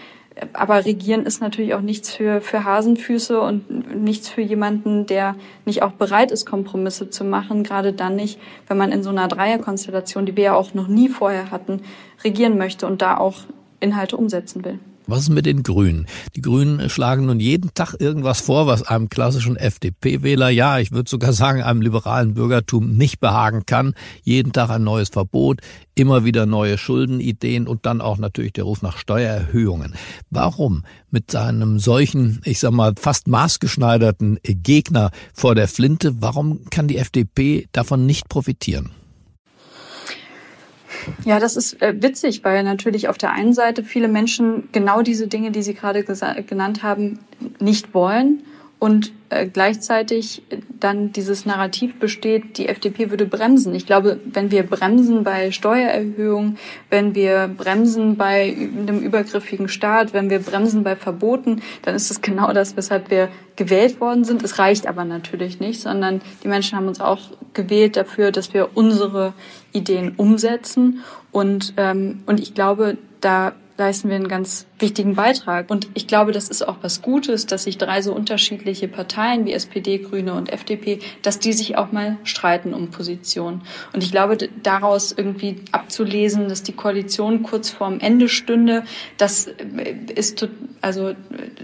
Aber 0.51 0.83
regieren 0.83 1.25
ist 1.25 1.41
natürlich 1.41 1.75
auch 1.75 1.81
nichts 1.81 2.11
für, 2.11 2.41
für 2.41 2.63
Hasenfüße 2.63 3.39
und 3.39 4.03
nichts 4.03 4.29
für 4.29 4.41
jemanden, 4.41 5.05
der 5.05 5.35
nicht 5.65 5.83
auch 5.83 5.91
bereit 5.91 6.31
ist, 6.31 6.45
Kompromisse 6.45 7.09
zu 7.09 7.23
machen. 7.23 7.63
Gerade 7.63 7.93
dann 7.93 8.15
nicht, 8.15 8.39
wenn 8.67 8.77
man 8.77 8.91
in 8.91 9.03
so 9.03 9.11
einer 9.11 9.27
Dreierkonstellation, 9.27 10.25
die 10.25 10.35
wir 10.35 10.43
ja 10.43 10.55
auch 10.55 10.73
noch 10.73 10.87
nie 10.87 11.07
vorher 11.07 11.51
hatten, 11.51 11.81
regieren 12.23 12.57
möchte 12.57 12.87
und 12.87 13.01
da 13.01 13.17
auch 13.17 13.41
Inhalte 13.79 14.17
umsetzen 14.17 14.65
will. 14.65 14.79
Was 15.05 15.23
ist 15.23 15.29
mit 15.29 15.45
den 15.45 15.63
Grünen? 15.63 16.05
Die 16.35 16.41
Grünen 16.41 16.89
schlagen 16.89 17.25
nun 17.25 17.41
jeden 17.41 17.73
Tag 17.73 17.95
irgendwas 17.99 18.39
vor, 18.39 18.67
was 18.67 18.83
einem 18.83 19.09
klassischen 19.09 19.57
FDP-Wähler, 19.57 20.49
ja, 20.49 20.79
ich 20.79 20.93
würde 20.93 21.09
sogar 21.09 21.33
sagen, 21.33 21.61
einem 21.61 21.81
liberalen 21.81 22.33
Bürgertum 22.33 22.95
nicht 22.95 23.19
behagen 23.19 23.65
kann. 23.65 23.95
Jeden 24.23 24.53
Tag 24.53 24.69
ein 24.69 24.85
neues 24.85 25.09
Verbot, 25.09 25.59
immer 25.93 26.23
wieder 26.23 26.45
neue 26.45 26.77
Schuldenideen 26.77 27.67
und 27.67 27.85
dann 27.85 27.99
auch 27.99 28.17
natürlich 28.17 28.53
der 28.53 28.63
Ruf 28.63 28.81
nach 28.81 28.97
Steuererhöhungen. 28.97 29.93
Warum 30.29 30.83
mit 31.11 31.31
seinem 31.31 31.79
solchen, 31.79 32.41
ich 32.45 32.59
sag 32.59 32.71
mal, 32.71 32.93
fast 32.97 33.27
maßgeschneiderten 33.27 34.39
Gegner 34.43 35.11
vor 35.33 35.53
der 35.53 35.67
Flinte, 35.67 36.21
warum 36.21 36.69
kann 36.69 36.87
die 36.87 36.97
FDP 36.97 37.67
davon 37.73 38.05
nicht 38.05 38.29
profitieren? 38.29 38.91
Ja, 41.25 41.39
das 41.39 41.55
ist 41.55 41.81
äh, 41.81 41.93
witzig, 42.01 42.43
weil 42.43 42.63
natürlich 42.63 43.07
auf 43.07 43.17
der 43.17 43.31
einen 43.31 43.53
Seite 43.53 43.83
viele 43.83 44.07
Menschen 44.07 44.69
genau 44.71 45.01
diese 45.01 45.27
Dinge, 45.27 45.51
die 45.51 45.63
Sie 45.63 45.73
gerade 45.73 46.03
genannt 46.03 46.83
haben, 46.83 47.19
nicht 47.59 47.93
wollen 47.93 48.43
und 48.83 49.13
äh, 49.29 49.47
gleichzeitig 49.47 50.43
dann 50.77 51.13
dieses 51.13 51.45
Narrativ 51.45 51.99
besteht, 51.99 52.57
die 52.57 52.67
FDP 52.67 53.11
würde 53.11 53.25
bremsen. 53.25 53.73
Ich 53.73 53.85
glaube, 53.85 54.19
wenn 54.25 54.51
wir 54.51 54.63
bremsen 54.63 55.23
bei 55.23 55.51
Steuererhöhungen, 55.51 56.57
wenn 56.89 57.15
wir 57.15 57.47
bremsen 57.47 58.17
bei 58.17 58.53
einem 58.53 58.99
übergriffigen 58.99 59.69
Staat, 59.69 60.11
wenn 60.11 60.29
wir 60.29 60.39
bremsen 60.39 60.83
bei 60.83 60.97
Verboten, 60.97 61.61
dann 61.83 61.95
ist 61.95 62.09
das 62.09 62.21
genau 62.21 62.51
das, 62.51 62.75
weshalb 62.75 63.09
wir 63.09 63.29
gewählt 63.55 64.01
worden 64.01 64.25
sind. 64.25 64.43
Es 64.43 64.59
reicht 64.59 64.85
aber 64.85 65.05
natürlich 65.05 65.61
nicht, 65.61 65.79
sondern 65.79 66.19
die 66.43 66.49
Menschen 66.49 66.77
haben 66.77 66.89
uns 66.89 66.99
auch 66.99 67.21
gewählt 67.53 67.95
dafür, 67.95 68.33
dass 68.33 68.53
wir 68.53 68.71
unsere 68.73 69.31
Ideen 69.71 70.15
umsetzen. 70.17 70.99
Und, 71.31 71.73
ähm, 71.77 72.23
und 72.25 72.41
ich 72.41 72.53
glaube, 72.53 72.97
da 73.21 73.53
leisten 73.77 74.09
wir 74.09 74.17
einen 74.17 74.27
ganz 74.27 74.65
wichtigen 74.83 75.15
Beitrag. 75.15 75.71
Und 75.71 75.87
ich 75.95 76.05
glaube, 76.05 76.31
das 76.33 76.49
ist 76.49 76.67
auch 76.67 76.77
was 76.81 77.01
Gutes, 77.01 77.47
dass 77.47 77.63
sich 77.63 77.77
drei 77.79 78.01
so 78.01 78.13
unterschiedliche 78.13 78.87
Parteien 78.87 79.45
wie 79.45 79.53
SPD, 79.53 79.97
Grüne 79.97 80.33
und 80.33 80.51
FDP, 80.51 80.99
dass 81.23 81.39
die 81.39 81.53
sich 81.53 81.77
auch 81.77 81.91
mal 81.91 82.17
streiten 82.23 82.73
um 82.73 82.91
Positionen. 82.91 83.61
Und 83.93 84.03
ich 84.03 84.11
glaube, 84.11 84.37
daraus 84.61 85.11
irgendwie 85.11 85.55
abzulesen, 85.71 86.49
dass 86.49 86.61
die 86.61 86.73
Koalition 86.73 87.43
kurz 87.43 87.69
vorm 87.69 87.99
Ende 87.99 88.27
stünde, 88.29 88.83
das 89.17 89.49
ist, 90.13 90.47
also, 90.81 91.15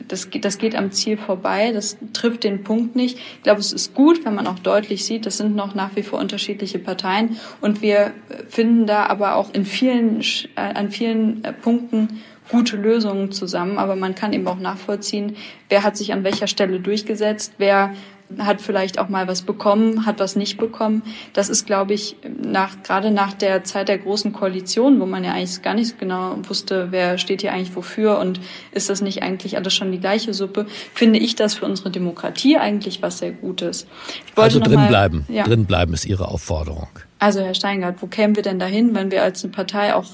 das, 0.07 0.29
das 0.41 0.57
geht 0.57 0.75
am 0.75 0.91
Ziel 0.91 1.17
vorbei. 1.17 1.71
Das 1.73 1.97
trifft 2.13 2.45
den 2.45 2.63
Punkt 2.63 2.95
nicht. 2.95 3.17
Ich 3.17 3.43
glaube, 3.43 3.59
es 3.59 3.73
ist 3.73 3.93
gut, 3.93 4.23
wenn 4.25 4.33
man 4.33 4.47
auch 4.47 4.59
deutlich 4.59 5.05
sieht, 5.05 5.25
das 5.25 5.37
sind 5.37 5.55
noch 5.55 5.75
nach 5.75 5.95
wie 5.95 6.03
vor 6.03 6.19
unterschiedliche 6.19 6.79
Parteien. 6.79 7.37
Und 7.59 7.81
wir 7.81 8.13
finden 8.47 8.87
da 8.87 9.07
aber 9.07 9.35
auch 9.35 9.53
in 9.53 9.65
vielen, 9.65 10.23
an 10.55 10.89
vielen 10.89 11.43
Punkten 11.61 12.21
gute 12.49 12.77
Lösungen 12.77 13.31
zusammen, 13.31 13.77
aber 13.77 13.95
man 13.95 14.15
kann 14.15 14.33
eben 14.33 14.47
auch 14.47 14.59
nachvollziehen, 14.59 15.35
wer 15.69 15.83
hat 15.83 15.97
sich 15.97 16.13
an 16.13 16.23
welcher 16.23 16.47
Stelle 16.47 16.79
durchgesetzt, 16.79 17.53
wer 17.57 17.93
hat 18.37 18.61
vielleicht 18.61 18.99
auch 18.99 19.09
mal 19.09 19.27
was 19.27 19.41
bekommen, 19.41 20.05
hat 20.05 20.19
was 20.19 20.35
nicht 20.35 20.57
bekommen. 20.59 21.01
Das 21.33 21.49
ist, 21.49 21.65
glaube 21.65 21.93
ich, 21.93 22.15
nach, 22.41 22.83
gerade 22.83 23.11
nach 23.11 23.33
der 23.33 23.63
Zeit 23.63 23.89
der 23.89 23.97
großen 23.97 24.33
Koalition, 24.33 24.99
wo 24.99 25.05
man 25.05 25.23
ja 25.23 25.33
eigentlich 25.33 25.61
gar 25.63 25.73
nicht 25.73 25.97
genau 25.97 26.35
wusste, 26.47 26.89
wer 26.91 27.17
steht 27.17 27.41
hier 27.41 27.53
eigentlich 27.53 27.75
wofür 27.75 28.19
und 28.19 28.39
ist 28.71 28.89
das 28.89 29.01
nicht 29.01 29.23
eigentlich 29.23 29.57
alles 29.57 29.73
schon 29.73 29.91
die 29.91 29.99
gleiche 29.99 30.33
Suppe, 30.33 30.67
finde 30.93 31.19
ich 31.19 31.35
das 31.35 31.55
für 31.55 31.65
unsere 31.65 31.89
Demokratie 31.89 32.57
eigentlich 32.57 33.01
was 33.01 33.17
sehr 33.17 33.31
Gutes. 33.31 33.87
also 34.35 34.59
drin 34.59 34.87
bleiben, 34.87 35.25
ja. 35.27 35.43
drin 35.43 35.65
bleiben 35.65 35.93
ist 35.93 36.05
Ihre 36.05 36.27
Aufforderung. 36.27 36.89
Also 37.21 37.41
Herr 37.41 37.53
Steingart, 37.53 38.01
wo 38.01 38.07
kämen 38.07 38.37
wir 38.37 38.43
denn 38.43 38.59
dahin, 38.59 38.95
wenn 38.95 39.11
wir 39.11 39.23
als 39.23 39.43
eine 39.43 39.51
Partei 39.51 39.93
auch 39.93 40.05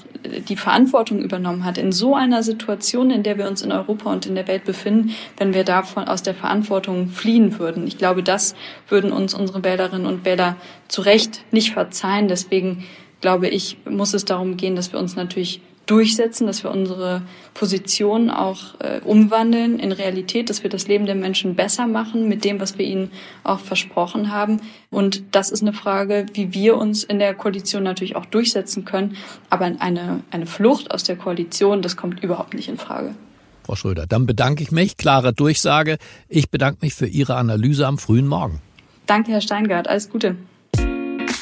die 0.48 0.56
Verantwortung 0.56 1.20
übernommen 1.20 1.64
hat, 1.64 1.78
in 1.78 1.92
so 1.92 2.16
einer 2.16 2.42
Situation, 2.42 3.12
in 3.12 3.22
der 3.22 3.38
wir 3.38 3.46
uns 3.46 3.62
in 3.62 3.70
Europa 3.70 4.10
und 4.12 4.26
in 4.26 4.34
der 4.34 4.48
Welt 4.48 4.64
befinden, 4.64 5.14
wenn 5.36 5.54
wir 5.54 5.62
davon 5.62 6.08
aus 6.08 6.24
der 6.24 6.34
Verantwortung 6.34 7.08
fliehen 7.08 7.60
würden? 7.60 7.86
Ich 7.86 7.96
glaube, 7.96 8.24
das 8.24 8.56
würden 8.88 9.12
uns 9.12 9.34
unsere 9.34 9.62
Wählerinnen 9.62 10.04
und 10.04 10.24
Wähler 10.24 10.56
zu 10.88 11.00
Recht 11.00 11.44
nicht 11.52 11.72
verzeihen. 11.72 12.26
Deswegen 12.26 12.84
glaube 13.20 13.46
ich, 13.46 13.78
muss 13.88 14.12
es 14.12 14.24
darum 14.24 14.56
gehen, 14.56 14.74
dass 14.74 14.92
wir 14.92 14.98
uns 14.98 15.14
natürlich 15.14 15.60
durchsetzen, 15.86 16.46
dass 16.46 16.62
wir 16.62 16.70
unsere 16.70 17.22
Position 17.54 18.30
auch 18.30 18.78
äh, 18.80 19.00
umwandeln 19.04 19.78
in 19.78 19.92
Realität, 19.92 20.50
dass 20.50 20.62
wir 20.62 20.70
das 20.70 20.88
Leben 20.88 21.06
der 21.06 21.14
Menschen 21.14 21.54
besser 21.54 21.86
machen 21.86 22.28
mit 22.28 22.44
dem, 22.44 22.60
was 22.60 22.78
wir 22.78 22.84
ihnen 22.84 23.10
auch 23.44 23.60
versprochen 23.60 24.30
haben. 24.30 24.60
Und 24.90 25.22
das 25.32 25.50
ist 25.50 25.62
eine 25.62 25.72
Frage, 25.72 26.26
wie 26.34 26.52
wir 26.52 26.76
uns 26.76 27.04
in 27.04 27.18
der 27.18 27.34
Koalition 27.34 27.82
natürlich 27.82 28.16
auch 28.16 28.26
durchsetzen 28.26 28.84
können. 28.84 29.16
Aber 29.48 29.64
eine, 29.78 30.22
eine 30.30 30.46
Flucht 30.46 30.90
aus 30.90 31.04
der 31.04 31.16
Koalition, 31.16 31.82
das 31.82 31.96
kommt 31.96 32.22
überhaupt 32.22 32.54
nicht 32.54 32.68
in 32.68 32.78
Frage. 32.78 33.14
Frau 33.64 33.74
Schröder, 33.74 34.06
dann 34.06 34.26
bedanke 34.26 34.62
ich 34.62 34.70
mich. 34.70 34.96
Klare 34.96 35.32
Durchsage. 35.32 35.98
Ich 36.28 36.50
bedanke 36.50 36.78
mich 36.82 36.94
für 36.94 37.06
Ihre 37.06 37.34
Analyse 37.36 37.86
am 37.86 37.98
frühen 37.98 38.28
Morgen. 38.28 38.60
Danke, 39.06 39.32
Herr 39.32 39.40
Steingart. 39.40 39.88
Alles 39.88 40.08
Gute. 40.08 40.36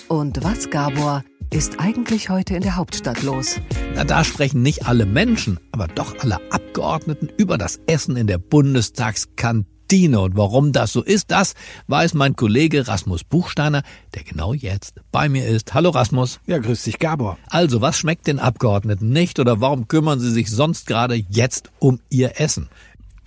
Und 0.09 0.43
was, 0.43 0.71
Gabor? 0.71 1.25
Ist 1.55 1.79
eigentlich 1.79 2.31
heute 2.31 2.57
in 2.57 2.63
der 2.63 2.75
Hauptstadt 2.75 3.23
los? 3.23 3.61
Na, 3.95 4.03
da 4.03 4.25
sprechen 4.25 4.63
nicht 4.63 4.87
alle 4.87 5.07
Menschen, 5.07 5.61
aber 5.71 5.87
doch 5.87 6.19
alle 6.19 6.41
Abgeordneten 6.51 7.29
über 7.37 7.59
das 7.59 7.79
Essen 7.87 8.17
in 8.17 8.27
der 8.27 8.39
Bundestagskantine. 8.39 10.19
Und 10.19 10.37
warum 10.37 10.73
das 10.73 10.93
so 10.93 11.01
ist, 11.01 11.31
das 11.31 11.55
weiß 11.87 12.15
mein 12.15 12.35
Kollege 12.35 12.89
Rasmus 12.89 13.23
Buchsteiner, 13.23 13.85
der 14.17 14.25
genau 14.25 14.53
jetzt 14.53 15.01
bei 15.13 15.29
mir 15.29 15.47
ist. 15.47 15.75
Hallo 15.75 15.91
Rasmus. 15.91 16.41
Ja, 16.47 16.59
grüß 16.59 16.83
dich, 16.83 16.99
Gabor. 16.99 17.39
Also, 17.51 17.81
was 17.81 17.99
schmeckt 17.99 18.27
den 18.27 18.41
Abgeordneten 18.41 19.11
nicht 19.11 19.39
oder 19.39 19.61
warum 19.61 19.87
kümmern 19.87 20.19
sie 20.19 20.33
sich 20.33 20.51
sonst 20.51 20.89
gerade 20.89 21.15
jetzt 21.15 21.71
um 21.79 22.01
ihr 22.11 22.41
Essen? 22.41 22.69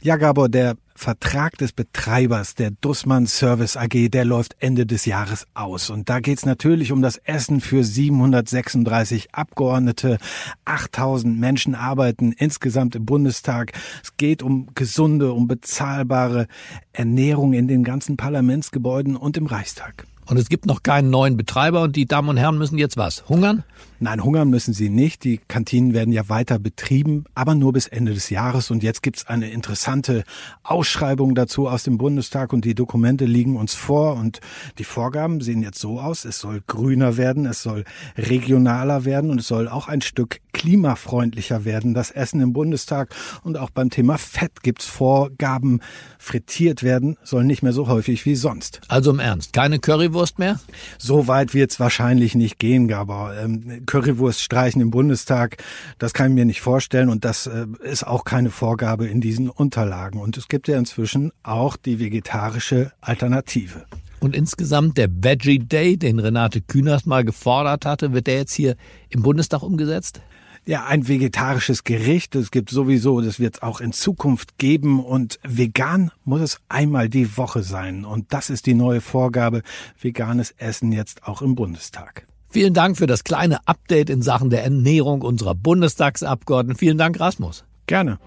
Ja, 0.02 0.18
Gabor, 0.18 0.50
der 0.50 0.76
Vertrag 0.98 1.56
des 1.60 1.74
Betreibers 1.74 2.56
der 2.56 2.72
Dussmann 2.72 3.28
Service 3.28 3.78
AG, 3.78 4.10
der 4.10 4.26
läuft 4.26 4.56
Ende 4.60 4.88
des 4.88 5.06
Jahres 5.06 5.46
aus. 5.54 5.92
Und 5.92 6.10
da 6.10 6.20
geht's 6.20 6.44
natürlich 6.44 6.92
um 6.92 7.04
das 7.04 7.18
Essen 7.18 7.62
für 7.62 7.84
736 7.84 9.34
Abgeordnete. 9.34 10.18
8000 10.66 11.40
Menschen 11.40 11.76
arbeiten 11.76 12.32
insgesamt 12.32 12.96
im 12.96 13.06
Bundestag. 13.06 13.74
Es 14.04 14.18
geht 14.18 14.42
um 14.42 14.70
gesunde, 14.74 15.34
um 15.34 15.48
bezahlbare 15.48 16.48
Ernährung 16.94 17.54
in 17.54 17.68
den 17.68 17.84
ganzen 17.84 18.18
Parlamentsgebäuden 18.18 19.16
und 19.16 19.38
im 19.38 19.46
Reichstag. 19.46 20.08
Und 20.26 20.38
es 20.38 20.50
gibt 20.50 20.66
noch 20.66 20.84
keinen 20.84 21.10
neuen 21.10 21.38
Betreiber 21.38 21.84
und 21.84 21.96
die 21.96 22.06
Damen 22.06 22.28
und 22.28 22.38
Herren 22.38 22.58
müssen 22.58 22.78
jetzt 22.78 22.98
was? 22.98 23.30
Hungern? 23.30 23.64
Nein, 24.00 24.24
hungern 24.24 24.50
müssen 24.50 24.74
sie 24.74 24.90
nicht. 24.90 25.24
Die 25.24 25.40
Kantinen 25.48 25.94
werden 25.94 26.14
ja 26.14 26.30
weiter 26.30 26.60
betrieben, 26.60 27.26
aber 27.34 27.56
nur 27.56 27.74
bis 27.74 27.88
Ende 27.88 28.14
des 28.14 28.30
Jahres. 28.30 28.70
Und 28.70 28.84
jetzt 28.84 29.02
gibt's 29.02 29.26
eine 29.28 29.50
interessante 29.50 30.24
Ausschreibung 30.64 31.34
dazu 31.34 31.68
aus 31.68 31.84
dem 31.84 31.98
Bundestag 31.98 32.54
und 32.54 32.64
die 32.64 32.76
Dokumente 32.76 33.26
liegen 33.26 33.56
uns 33.56 33.74
vor. 33.74 34.14
Und 34.16 34.40
die 34.78 34.84
Vorgaben 34.84 35.42
sehen 35.42 35.64
jetzt 35.64 35.80
so 35.80 36.00
aus. 36.00 36.26
Es 36.26 36.40
soll 36.40 36.62
grüner 36.68 37.18
werden, 37.18 37.48
es 37.48 37.64
soll 37.64 37.86
regionaler 38.18 39.04
werden 39.06 39.32
und 39.32 39.40
es 39.40 39.48
soll 39.48 39.68
auch 39.68 39.88
ein 39.88 40.02
Stück 40.02 40.42
klimafreundlicher 40.54 41.66
werden, 41.66 41.94
das 41.94 42.12
Essen 42.12 42.42
im 42.42 42.54
Bundestag. 42.54 43.16
Und 43.44 43.58
auch 43.58 43.70
beim 43.70 43.90
Thema 43.90 44.18
Fett 44.18 44.64
gibt's 44.64 44.86
Vorgaben. 44.86 45.82
Frittiert 46.20 46.84
werden 46.84 47.18
soll 47.24 47.44
nicht 47.46 47.64
mehr 47.64 47.74
so 47.74 47.88
häufig 47.88 48.26
wie 48.26 48.36
sonst. 48.36 48.82
Also 48.88 49.12
im 49.12 49.20
Ernst, 49.20 49.54
keine 49.54 49.80
Currywurst 49.80 50.40
mehr? 50.40 50.60
So 50.98 51.28
weit 51.28 51.54
wird's 51.54 51.80
wahrscheinlich 51.80 52.36
nicht 52.36 52.60
gehen, 52.60 52.92
aber 52.92 53.36
ähm, 53.42 53.86
Currywurst 53.88 54.42
streichen 54.42 54.82
im 54.82 54.92
Bundestag, 54.92 55.58
das 55.98 56.14
kann 56.14 56.30
ich 56.30 56.36
mir 56.36 56.46
nicht 56.46 56.62
vorstellen. 56.62 57.10
Und 57.10 57.26
das 57.26 57.48
äh, 57.48 57.66
ist 57.82 58.06
auch 58.06 58.24
keine 58.24 58.52
Vorgabe 58.52 59.08
in 59.08 59.20
diesen 59.20 59.50
Unterlagen. 59.50 60.20
Und 60.20 60.38
es 60.38 60.48
gibt 60.48 60.68
ja 60.68 60.78
inzwischen 60.78 61.32
auch 61.42 61.76
die 61.76 62.00
vegetarische 62.00 62.92
Alternative. 63.02 63.86
Und 64.20 64.36
insgesamt 64.36 64.98
der 64.98 65.10
Veggie 65.10 65.60
Day, 65.60 65.98
den 65.98 66.20
Renate 66.20 66.62
Künast 66.62 67.08
mal 67.08 67.24
gefordert 67.24 67.86
hatte, 67.86 68.14
wird 68.14 68.28
der 68.28 68.38
jetzt 68.38 68.54
hier 68.54 68.76
im 69.10 69.22
Bundestag 69.22 69.62
umgesetzt? 69.62 70.22
Ja, 70.66 70.86
ein 70.86 71.08
vegetarisches 71.08 71.86
Gericht. 71.86 72.36
Es 72.36 72.52
gibt 72.52 72.70
sowieso, 72.70 73.22
das 73.22 73.40
wird 73.40 73.56
es 73.56 73.62
auch 73.62 73.80
in 73.80 73.94
Zukunft 73.94 74.58
geben. 74.58 75.02
Und 75.02 75.40
vegan 75.44 76.12
muss 76.26 76.42
es 76.42 76.60
einmal 76.68 77.08
die 77.08 77.38
Woche 77.38 77.64
sein. 77.64 78.04
Und 78.04 78.34
das 78.34 78.50
ist 78.50 78.66
die 78.66 78.74
neue 78.74 79.00
Vorgabe. 79.00 79.62
Veganes 80.02 80.52
Essen 80.58 80.92
jetzt 80.92 81.24
auch 81.24 81.42
im 81.42 81.56
Bundestag. 81.56 82.28
Vielen 82.58 82.74
Dank 82.74 82.98
für 82.98 83.06
das 83.06 83.24
kleine 83.24 83.60
Update 83.68 84.10
in 84.10 84.24
Sachen 84.24 84.50
der 84.50 84.64
Ernährung 84.64 85.22
unserer 85.22 85.54
Bundestagsabgeordneten. 85.54 86.76
Vielen 86.76 86.98
Dank, 86.98 87.20
Rasmus. 87.20 87.66
Gerne. 87.86 88.18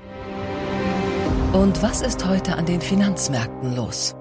Und 1.52 1.82
was 1.82 2.00
ist 2.00 2.24
heute 2.28 2.54
an 2.54 2.64
den 2.64 2.80
Finanzmärkten 2.80 3.74
los? 3.74 4.14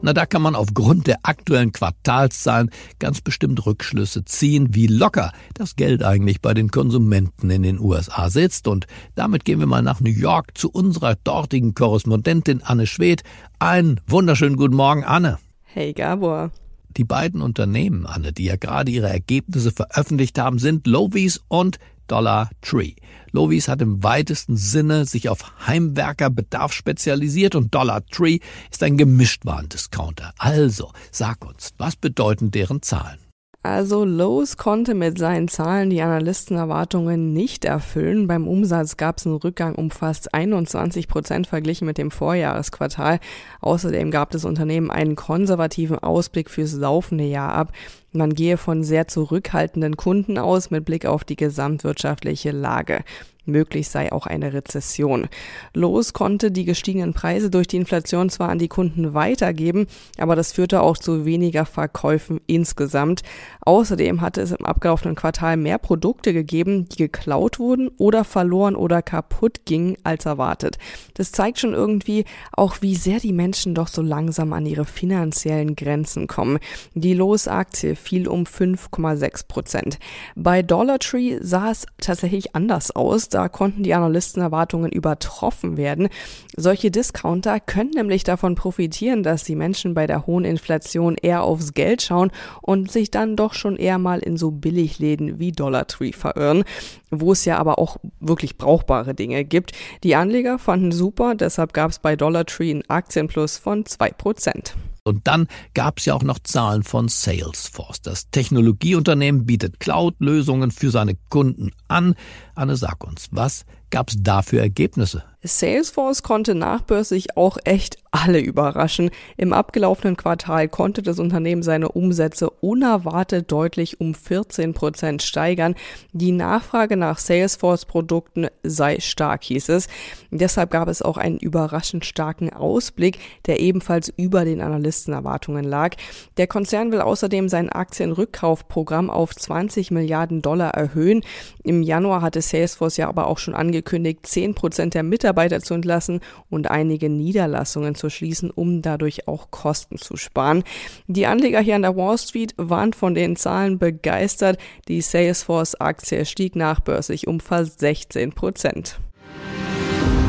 Na, 0.00 0.12
da 0.12 0.26
kann 0.26 0.42
man 0.42 0.56
aufgrund 0.56 1.06
der 1.06 1.20
aktuellen 1.22 1.70
Quartalszahlen 1.70 2.70
ganz 2.98 3.20
bestimmt 3.20 3.64
Rückschlüsse 3.64 4.24
ziehen, 4.24 4.74
wie 4.74 4.88
locker 4.88 5.30
das 5.54 5.76
Geld 5.76 6.02
eigentlich 6.02 6.40
bei 6.40 6.54
den 6.54 6.72
Konsumenten 6.72 7.48
in 7.48 7.62
den 7.62 7.78
USA 7.78 8.30
sitzt. 8.30 8.66
Und 8.66 8.88
damit 9.14 9.44
gehen 9.44 9.60
wir 9.60 9.68
mal 9.68 9.82
nach 9.82 10.00
New 10.00 10.10
York 10.10 10.58
zu 10.58 10.72
unserer 10.72 11.14
dortigen 11.22 11.74
Korrespondentin 11.74 12.62
Anne 12.64 12.88
Schwedt. 12.88 13.22
Einen 13.60 14.00
wunderschönen 14.08 14.56
guten 14.56 14.74
Morgen, 14.74 15.04
Anne. 15.04 15.38
Hey 15.62 15.92
Gabor. 15.92 16.50
Die 16.96 17.04
beiden 17.04 17.40
Unternehmen, 17.40 18.06
Anne, 18.06 18.32
die 18.32 18.44
ja 18.44 18.56
gerade 18.56 18.90
ihre 18.90 19.08
Ergebnisse 19.08 19.72
veröffentlicht 19.72 20.38
haben, 20.38 20.58
sind 20.58 20.86
Lovies 20.86 21.40
und 21.48 21.78
Dollar 22.06 22.50
Tree. 22.60 22.94
Lovies 23.30 23.68
hat 23.68 23.80
im 23.80 24.02
weitesten 24.02 24.56
Sinne 24.56 25.06
sich 25.06 25.28
auf 25.28 25.66
Heimwerkerbedarf 25.66 26.72
spezialisiert 26.72 27.54
und 27.54 27.74
Dollar 27.74 28.04
Tree 28.06 28.40
ist 28.70 28.82
ein 28.82 28.98
Gemischtwarendiscounter. 28.98 30.34
Also, 30.36 30.92
sag 31.10 31.44
uns, 31.46 31.70
was 31.78 31.96
bedeuten 31.96 32.50
deren 32.50 32.82
Zahlen? 32.82 33.18
Also 33.64 34.04
Lowe's 34.04 34.56
konnte 34.56 34.92
mit 34.92 35.18
seinen 35.18 35.46
Zahlen 35.46 35.88
die 35.88 36.02
Analystenerwartungen 36.02 37.32
nicht 37.32 37.64
erfüllen. 37.64 38.26
Beim 38.26 38.48
Umsatz 38.48 38.96
gab 38.96 39.18
es 39.18 39.26
einen 39.26 39.36
Rückgang 39.36 39.76
um 39.76 39.92
fast 39.92 40.34
21 40.34 41.06
Prozent 41.06 41.46
verglichen 41.46 41.86
mit 41.86 41.96
dem 41.96 42.10
Vorjahresquartal. 42.10 43.20
Außerdem 43.60 44.10
gab 44.10 44.30
das 44.30 44.44
Unternehmen 44.44 44.90
einen 44.90 45.14
konservativen 45.14 46.00
Ausblick 46.00 46.50
fürs 46.50 46.72
laufende 46.72 47.24
Jahr 47.24 47.54
ab. 47.54 47.72
Man 48.10 48.34
gehe 48.34 48.56
von 48.56 48.82
sehr 48.82 49.06
zurückhaltenden 49.06 49.96
Kunden 49.96 50.38
aus 50.38 50.72
mit 50.72 50.84
Blick 50.84 51.06
auf 51.06 51.22
die 51.22 51.36
gesamtwirtschaftliche 51.36 52.50
Lage. 52.50 53.04
Möglich 53.44 53.88
sei 53.88 54.12
auch 54.12 54.26
eine 54.26 54.52
Rezession. 54.52 55.28
Los 55.74 56.12
konnte 56.12 56.52
die 56.52 56.64
gestiegenen 56.64 57.12
Preise 57.12 57.50
durch 57.50 57.66
die 57.66 57.76
Inflation 57.76 58.30
zwar 58.30 58.50
an 58.50 58.60
die 58.60 58.68
Kunden 58.68 59.14
weitergeben, 59.14 59.88
aber 60.16 60.36
das 60.36 60.52
führte 60.52 60.80
auch 60.80 60.96
zu 60.96 61.24
weniger 61.24 61.66
Verkäufen 61.66 62.40
insgesamt. 62.46 63.22
Außerdem 63.62 64.20
hatte 64.20 64.42
es 64.42 64.52
im 64.52 64.64
abgelaufenen 64.64 65.16
Quartal 65.16 65.56
mehr 65.56 65.78
Produkte 65.78 66.32
gegeben, 66.32 66.88
die 66.88 66.98
geklaut 66.98 67.58
wurden 67.58 67.88
oder 67.98 68.22
verloren 68.22 68.76
oder 68.76 69.02
kaputt 69.02 69.64
gingen 69.64 69.96
als 70.04 70.24
erwartet. 70.24 70.78
Das 71.14 71.32
zeigt 71.32 71.58
schon 71.58 71.74
irgendwie 71.74 72.24
auch, 72.52 72.76
wie 72.80 72.94
sehr 72.94 73.18
die 73.18 73.32
Menschen 73.32 73.74
doch 73.74 73.88
so 73.88 74.02
langsam 74.02 74.52
an 74.52 74.66
ihre 74.66 74.84
finanziellen 74.84 75.74
Grenzen 75.74 76.28
kommen. 76.28 76.60
Die 76.94 77.14
Los-Aktie 77.14 77.96
fiel 77.96 78.28
um 78.28 78.44
5,6 78.44 79.48
Prozent. 79.48 79.98
Bei 80.36 80.62
Dollar 80.62 81.00
Tree 81.00 81.38
sah 81.40 81.72
es 81.72 81.86
tatsächlich 81.98 82.54
anders 82.54 82.94
aus. 82.94 83.31
Da 83.34 83.48
konnten 83.48 83.82
die 83.82 83.94
Analystenerwartungen 83.94 84.92
übertroffen 84.92 85.76
werden. 85.76 86.08
Solche 86.56 86.90
Discounter 86.90 87.60
können 87.60 87.90
nämlich 87.90 88.24
davon 88.24 88.54
profitieren, 88.54 89.22
dass 89.22 89.44
die 89.44 89.56
Menschen 89.56 89.94
bei 89.94 90.06
der 90.06 90.26
hohen 90.26 90.44
Inflation 90.44 91.16
eher 91.20 91.42
aufs 91.42 91.74
Geld 91.74 92.02
schauen 92.02 92.30
und 92.60 92.90
sich 92.90 93.10
dann 93.10 93.36
doch 93.36 93.54
schon 93.54 93.76
eher 93.76 93.98
mal 93.98 94.18
in 94.18 94.36
so 94.36 94.50
Billigläden 94.50 95.38
wie 95.38 95.52
Dollar 95.52 95.86
Tree 95.86 96.12
verirren, 96.12 96.64
wo 97.10 97.32
es 97.32 97.44
ja 97.44 97.58
aber 97.58 97.78
auch 97.78 97.96
wirklich 98.20 98.58
brauchbare 98.58 99.14
Dinge 99.14 99.44
gibt. 99.44 99.72
Die 100.04 100.14
Anleger 100.14 100.58
fanden 100.58 100.92
super, 100.92 101.34
deshalb 101.34 101.72
gab 101.72 101.90
es 101.90 101.98
bei 101.98 102.16
Dollar 102.16 102.44
Tree 102.44 102.70
einen 102.70 102.88
Aktienplus 102.88 103.56
von 103.56 103.84
2%. 103.84 104.72
Und 105.04 105.26
dann 105.26 105.48
gab 105.74 105.98
es 105.98 106.04
ja 106.04 106.14
auch 106.14 106.22
noch 106.22 106.38
Zahlen 106.38 106.84
von 106.84 107.08
Salesforce. 107.08 108.02
Das 108.02 108.30
Technologieunternehmen 108.30 109.46
bietet 109.46 109.80
Cloud-Lösungen 109.80 110.70
für 110.70 110.90
seine 110.90 111.16
Kunden 111.28 111.72
an. 111.88 112.14
Anne, 112.54 112.76
sag 112.76 113.02
uns, 113.04 113.28
was 113.32 113.64
gab 113.92 114.08
es 114.08 114.16
da 114.18 114.42
für 114.42 114.58
Ergebnisse? 114.58 115.22
Salesforce 115.44 116.22
konnte 116.22 116.54
nachbörslich 116.54 117.36
auch 117.36 117.58
echt 117.64 117.98
alle 118.12 118.38
überraschen. 118.38 119.10
Im 119.36 119.52
abgelaufenen 119.52 120.16
Quartal 120.16 120.68
konnte 120.68 121.02
das 121.02 121.18
Unternehmen 121.18 121.62
seine 121.62 121.88
Umsätze 121.88 122.50
unerwartet 122.50 123.50
deutlich 123.50 124.00
um 124.00 124.14
14 124.14 124.74
Prozent 124.74 125.22
steigern. 125.22 125.74
Die 126.12 126.30
Nachfrage 126.30 126.96
nach 126.96 127.18
Salesforce-Produkten 127.18 128.48
sei 128.62 129.00
stark, 129.00 129.42
hieß 129.44 129.70
es. 129.70 129.88
Deshalb 130.30 130.70
gab 130.70 130.88
es 130.88 131.02
auch 131.02 131.16
einen 131.16 131.38
überraschend 131.38 132.04
starken 132.04 132.52
Ausblick, 132.52 133.18
der 133.46 133.60
ebenfalls 133.60 134.12
über 134.14 134.44
den 134.44 134.60
Analystenerwartungen 134.60 135.64
lag. 135.64 135.96
Der 136.36 136.46
Konzern 136.46 136.92
will 136.92 137.00
außerdem 137.00 137.48
sein 137.48 137.70
Aktienrückkaufprogramm 137.70 139.10
auf 139.10 139.34
20 139.34 139.90
Milliarden 139.90 140.42
Dollar 140.42 140.74
erhöhen. 140.74 141.24
Im 141.64 141.82
Januar 141.82 142.20
hatte 142.20 142.42
Salesforce 142.42 142.98
ja 142.98 143.08
aber 143.08 143.26
auch 143.26 143.38
schon 143.38 143.54
angekündigt, 143.54 143.81
10 143.82 144.54
Prozent 144.54 144.94
der 144.94 145.02
Mitarbeiter 145.02 145.42
Mitarbeiter 145.42 145.60
zu 145.60 145.74
entlassen 145.74 146.20
und 146.50 146.70
einige 146.70 147.08
Niederlassungen 147.08 147.94
zu 147.94 148.10
schließen, 148.10 148.50
um 148.50 148.82
dadurch 148.82 149.28
auch 149.28 149.50
Kosten 149.50 149.98
zu 149.98 150.16
sparen. 150.16 150.64
Die 151.06 151.26
Anleger 151.26 151.60
hier 151.60 151.76
an 151.76 151.82
der 151.82 151.96
Wall 151.96 152.18
Street 152.18 152.54
waren 152.56 152.92
von 152.92 153.14
den 153.14 153.36
Zahlen 153.36 153.78
begeistert. 153.78 154.58
Die 154.88 155.00
Salesforce-Aktie 155.00 156.24
stieg 156.26 156.56
nachbörslich 156.56 157.26
um 157.26 157.40
fast 157.40 157.80
16 157.80 158.32
Prozent. 158.32 159.00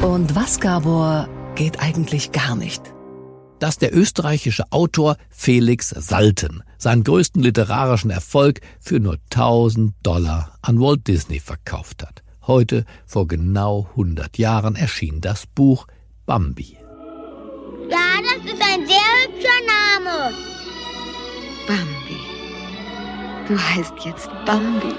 Und 0.02 0.36
was, 0.36 0.60
Gabor, 0.60 1.28
geht 1.56 1.80
eigentlich 1.80 2.32
gar 2.32 2.56
nicht? 2.56 2.94
dass 3.60 3.78
der 3.78 3.96
österreichische 3.96 4.66
Autor 4.72 5.16
Felix 5.30 5.88
Salten 5.88 6.64
seinen 6.78 7.06
größten 7.06 7.42
literarischen 7.42 8.10
Erfolg 8.10 8.60
für 8.82 9.00
nur 9.00 9.20
1000 9.32 9.94
Dollar 10.04 10.58
an 10.62 10.82
Walt 10.82 11.08
Disney 11.08 11.40
verkauft 11.40 12.04
hat. 12.04 12.23
Heute, 12.46 12.86
vor 13.06 13.26
genau 13.28 13.88
100 13.92 14.38
Jahren, 14.38 14.76
erschien 14.76 15.22
das 15.22 15.46
Buch 15.46 15.88
Bambi. 16.26 16.78
Ja, 17.90 18.20
das 18.22 18.54
ist 18.54 18.62
ein 18.62 18.86
sehr 18.86 18.98
hübscher 19.24 19.60
Name. 19.66 20.36
Bambi. 21.66 22.20
Du 23.48 23.58
heißt 23.58 23.94
jetzt 24.04 24.30
Bambi. 24.46 24.94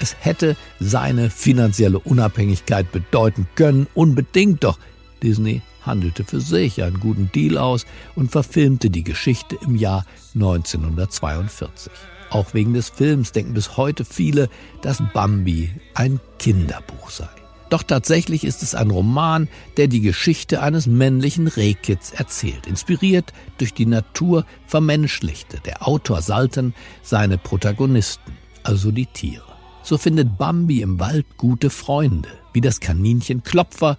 Es 0.00 0.14
hätte 0.20 0.56
seine 0.78 1.28
finanzielle 1.28 1.98
Unabhängigkeit 1.98 2.92
bedeuten 2.92 3.48
können, 3.56 3.88
unbedingt 3.94 4.62
doch. 4.62 4.78
Disney 5.20 5.62
handelte 5.84 6.22
für 6.22 6.40
sich 6.40 6.84
einen 6.84 7.00
guten 7.00 7.32
Deal 7.32 7.58
aus 7.58 7.84
und 8.14 8.30
verfilmte 8.30 8.90
die 8.90 9.02
Geschichte 9.02 9.58
im 9.62 9.74
Jahr 9.74 10.04
1942. 10.34 11.90
Auch 12.30 12.54
wegen 12.54 12.74
des 12.74 12.90
Films 12.90 13.32
denken 13.32 13.54
bis 13.54 13.76
heute 13.76 14.04
viele, 14.04 14.48
dass 14.82 15.02
Bambi 15.14 15.70
ein 15.94 16.20
Kinderbuch 16.38 17.10
sei. 17.10 17.28
Doch 17.70 17.82
tatsächlich 17.82 18.44
ist 18.44 18.62
es 18.62 18.74
ein 18.74 18.90
Roman, 18.90 19.48
der 19.76 19.88
die 19.88 20.00
Geschichte 20.00 20.62
eines 20.62 20.86
männlichen 20.86 21.48
Rehkitz 21.48 22.12
erzählt. 22.12 22.66
Inspiriert 22.66 23.32
durch 23.58 23.74
die 23.74 23.86
Natur 23.86 24.46
vermenschlichte 24.66 25.60
der 25.60 25.86
Autor 25.86 26.22
Salten 26.22 26.74
seine 27.02 27.36
Protagonisten, 27.36 28.32
also 28.62 28.90
die 28.90 29.06
Tiere. 29.06 29.44
So 29.82 29.98
findet 29.98 30.38
Bambi 30.38 30.80
im 30.80 30.98
Wald 30.98 31.26
gute 31.36 31.70
Freunde, 31.70 32.30
wie 32.52 32.60
das 32.60 32.80
Kaninchen 32.80 33.42
Klopfer 33.42 33.98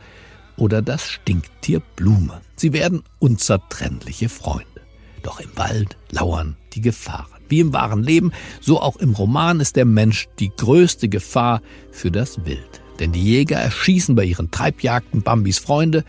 oder 0.57 0.81
das 0.81 1.07
Stinktier 1.07 1.81
Blume. 1.95 2.41
Sie 2.55 2.73
werden 2.73 3.03
unzertrennliche 3.19 4.29
Freunde. 4.29 4.65
Doch 5.21 5.39
im 5.39 5.55
Wald 5.55 5.97
lauern 6.11 6.57
die 6.73 6.81
Gefahren. 6.81 7.38
Wie 7.49 7.59
im 7.59 7.73
wahren 7.73 8.03
Leben, 8.03 8.31
so 8.61 8.79
auch 8.79 8.95
im 8.97 9.13
Roman 9.13 9.59
ist 9.59 9.75
der 9.75 9.85
Mensch 9.85 10.27
die 10.39 10.51
größte 10.55 11.09
Gefahr 11.09 11.61
für 11.91 12.11
das 12.11 12.45
Wild. 12.45 12.81
Denn 12.99 13.11
die 13.11 13.23
Jäger 13.23 13.57
erschießen 13.57 14.15
bei 14.15 14.25
ihren 14.25 14.51
Treibjagden 14.51 15.23
Bambis 15.23 15.59
Freunde, 15.59 16.03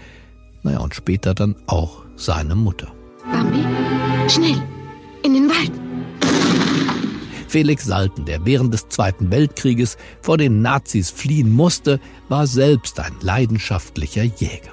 naja, 0.62 0.78
und 0.80 0.94
später 0.94 1.34
dann 1.34 1.56
auch 1.66 2.02
seine 2.16 2.54
Mutter. 2.54 2.92
Bambi, 3.24 3.64
schnell, 4.28 4.62
in 5.22 5.34
den 5.34 5.48
Wald. 5.48 5.72
Felix 7.48 7.84
Salten, 7.84 8.26
der 8.26 8.44
während 8.46 8.72
des 8.72 8.88
Zweiten 8.88 9.30
Weltkrieges 9.32 9.96
vor 10.20 10.38
den 10.38 10.62
Nazis 10.62 11.10
fliehen 11.10 11.50
musste, 11.50 11.98
war 12.28 12.46
selbst 12.46 13.00
ein 13.00 13.14
leidenschaftlicher 13.22 14.22
Jäger. 14.22 14.70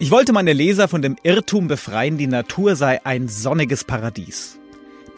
Ich 0.00 0.10
wollte 0.10 0.32
meine 0.32 0.52
Leser 0.52 0.88
von 0.88 1.02
dem 1.02 1.16
Irrtum 1.22 1.68
befreien, 1.68 2.18
die 2.18 2.26
Natur 2.26 2.76
sei 2.76 3.04
ein 3.04 3.28
sonniges 3.28 3.84
Paradies. 3.84 4.57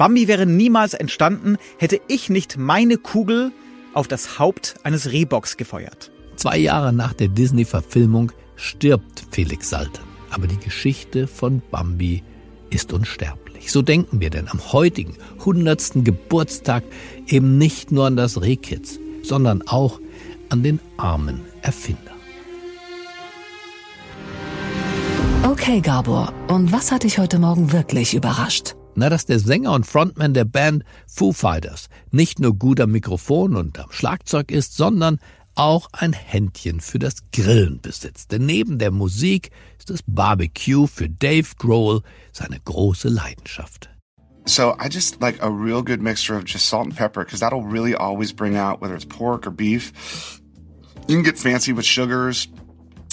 Bambi 0.00 0.28
wäre 0.28 0.46
niemals 0.46 0.94
entstanden, 0.94 1.58
hätte 1.76 2.00
ich 2.08 2.30
nicht 2.30 2.56
meine 2.56 2.96
Kugel 2.96 3.52
auf 3.92 4.08
das 4.08 4.38
Haupt 4.38 4.76
eines 4.82 5.12
Rehbocks 5.12 5.58
gefeuert. 5.58 6.10
Zwei 6.36 6.56
Jahre 6.56 6.90
nach 6.90 7.12
der 7.12 7.28
Disney-Verfilmung 7.28 8.32
stirbt 8.56 9.26
Felix 9.30 9.68
Salten. 9.68 10.00
Aber 10.30 10.46
die 10.46 10.56
Geschichte 10.56 11.26
von 11.26 11.60
Bambi 11.70 12.22
ist 12.70 12.94
unsterblich. 12.94 13.70
So 13.70 13.82
denken 13.82 14.22
wir 14.22 14.30
denn 14.30 14.48
am 14.48 14.72
heutigen 14.72 15.18
100. 15.40 16.02
Geburtstag 16.02 16.82
eben 17.26 17.58
nicht 17.58 17.92
nur 17.92 18.06
an 18.06 18.16
das 18.16 18.40
Rehkitz, 18.40 18.98
sondern 19.22 19.60
auch 19.68 20.00
an 20.48 20.62
den 20.62 20.80
armen 20.96 21.42
Erfinder. 21.60 22.00
Okay, 25.46 25.82
Gabor, 25.82 26.32
und 26.48 26.72
was 26.72 26.90
hat 26.90 27.02
dich 27.02 27.18
heute 27.18 27.38
Morgen 27.38 27.72
wirklich 27.72 28.14
überrascht? 28.14 28.76
Na, 29.00 29.08
dass 29.08 29.24
der 29.24 29.38
Sänger 29.38 29.72
und 29.72 29.86
Frontman 29.86 30.34
der 30.34 30.44
Band 30.44 30.84
Foo 31.06 31.32
Fighters 31.32 31.88
nicht 32.10 32.38
nur 32.38 32.54
gut 32.54 32.80
am 32.80 32.90
Mikrofon 32.90 33.56
und 33.56 33.78
am 33.78 33.90
Schlagzeug 33.90 34.50
ist, 34.50 34.76
sondern 34.76 35.18
auch 35.54 35.88
ein 35.92 36.12
Händchen 36.12 36.80
für 36.80 36.98
das 36.98 37.14
Grillen 37.32 37.80
besitzt. 37.80 38.30
Denn 38.30 38.44
neben 38.44 38.78
der 38.78 38.90
Musik 38.90 39.52
ist 39.78 39.88
das 39.88 40.00
Barbecue 40.06 40.86
für 40.86 41.08
Dave 41.08 41.48
Grohl 41.56 42.02
seine 42.30 42.60
große 42.62 43.08
Leidenschaft. 43.08 43.88
So 44.44 44.76
I 44.78 44.90
just 44.90 45.18
like 45.22 45.42
a 45.42 45.48
real 45.48 45.82
good 45.82 46.02
mixture 46.02 46.36
of 46.36 46.44
just 46.44 46.66
salt 46.66 46.84
and 46.84 46.94
pepper 46.94 47.24
because 47.24 47.40
that'll 47.40 47.64
really 47.64 47.94
always 47.94 48.34
bring 48.34 48.54
out 48.54 48.82
whether 48.82 48.94
it's 48.94 49.06
pork 49.06 49.46
or 49.46 49.50
beef. 49.50 49.94
You 51.08 51.16
can 51.16 51.24
get 51.24 51.38
fancy 51.38 51.72
with 51.72 51.86
sugars. 51.86 52.48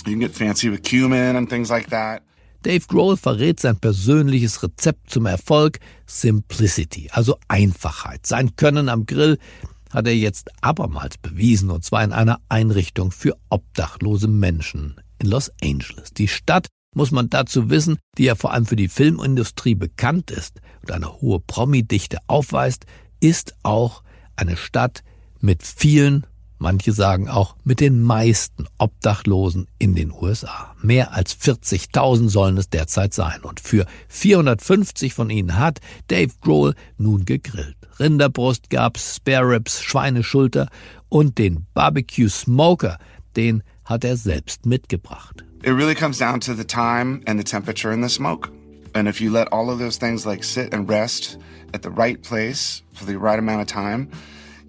You 0.05 0.11
can 0.11 0.19
get 0.19 0.31
fancy 0.31 0.67
with 0.67 0.83
cumin 0.83 1.37
and 1.37 1.49
things 1.49 1.69
like 1.69 1.91
that. 1.91 2.26
Dave 2.63 2.85
Grohl 2.87 3.17
verrät 3.17 3.59
sein 3.59 3.77
persönliches 3.77 4.63
Rezept 4.63 5.09
zum 5.09 5.25
Erfolg 5.25 5.79
Simplicity, 6.05 7.09
also 7.11 7.37
Einfachheit. 7.47 8.25
Sein 8.25 8.55
Können 8.55 8.89
am 8.89 9.05
Grill 9.05 9.37
hat 9.91 10.07
er 10.07 10.15
jetzt 10.15 10.49
abermals 10.61 11.17
bewiesen, 11.17 11.69
und 11.69 11.83
zwar 11.83 12.03
in 12.03 12.11
einer 12.11 12.39
Einrichtung 12.49 13.11
für 13.11 13.37
obdachlose 13.49 14.27
Menschen 14.27 14.95
in 15.19 15.29
Los 15.29 15.51
Angeles. 15.61 16.11
Die 16.13 16.27
Stadt, 16.27 16.67
muss 16.95 17.11
man 17.11 17.29
dazu 17.29 17.69
wissen, 17.69 17.97
die 18.17 18.23
ja 18.23 18.35
vor 18.35 18.53
allem 18.53 18.65
für 18.65 18.75
die 18.75 18.87
Filmindustrie 18.87 19.75
bekannt 19.75 20.31
ist 20.31 20.61
und 20.81 20.91
eine 20.91 21.21
hohe 21.21 21.39
Promidichte 21.39 22.17
aufweist, 22.27 22.85
ist 23.19 23.55
auch 23.63 24.03
eine 24.35 24.57
Stadt 24.57 25.03
mit 25.39 25.63
vielen 25.63 26.25
Manche 26.59 26.91
sagen 26.91 27.29
auch 27.29 27.55
mit 27.63 27.79
den 27.79 28.01
meisten 28.01 28.65
Obdachlosen 28.79 29.67
in 29.77 29.95
den 29.95 30.11
USA. 30.11 30.75
Mehr 30.81 31.13
als 31.13 31.37
40.000 31.39 32.29
sollen 32.29 32.57
es 32.57 32.69
derzeit 32.69 33.13
sein. 33.13 33.41
Und 33.43 33.59
für 33.59 33.85
450 34.07 35.13
von 35.13 35.29
ihnen 35.29 35.57
hat 35.57 35.79
Dave 36.07 36.33
Grohl 36.41 36.73
nun 36.97 37.25
gegrillt. 37.25 37.75
Rinderbrust 37.99 38.69
gab's, 38.69 39.15
Spare 39.15 39.49
Ribs, 39.49 39.81
Schweineschulter 39.81 40.67
und 41.09 41.37
den 41.37 41.65
Barbecue 41.73 42.29
Smoker, 42.29 42.97
den 43.35 43.63
hat 43.85 44.03
er 44.03 44.17
selbst 44.17 44.65
mitgebracht. 44.65 45.43
It 45.63 45.73
really 45.73 45.95
comes 45.95 46.17
down 46.17 46.39
to 46.41 46.53
the 46.53 46.63
time 46.63 47.21
and 47.25 47.39
the 47.39 47.43
temperature 47.43 47.91
and 47.91 48.03
the 48.03 48.09
smoke. 48.09 48.49
And 48.93 49.07
if 49.07 49.21
you 49.21 49.31
let 49.31 49.51
all 49.51 49.69
of 49.69 49.79
those 49.79 49.97
things 49.97 50.25
like 50.25 50.43
sit 50.43 50.73
and 50.73 50.89
rest 50.89 51.37
at 51.73 51.81
the 51.83 51.89
right 51.89 52.21
place 52.21 52.83
for 52.93 53.05
the 53.05 53.17
right 53.17 53.39
amount 53.39 53.61
of 53.61 53.67
time, 53.67 54.09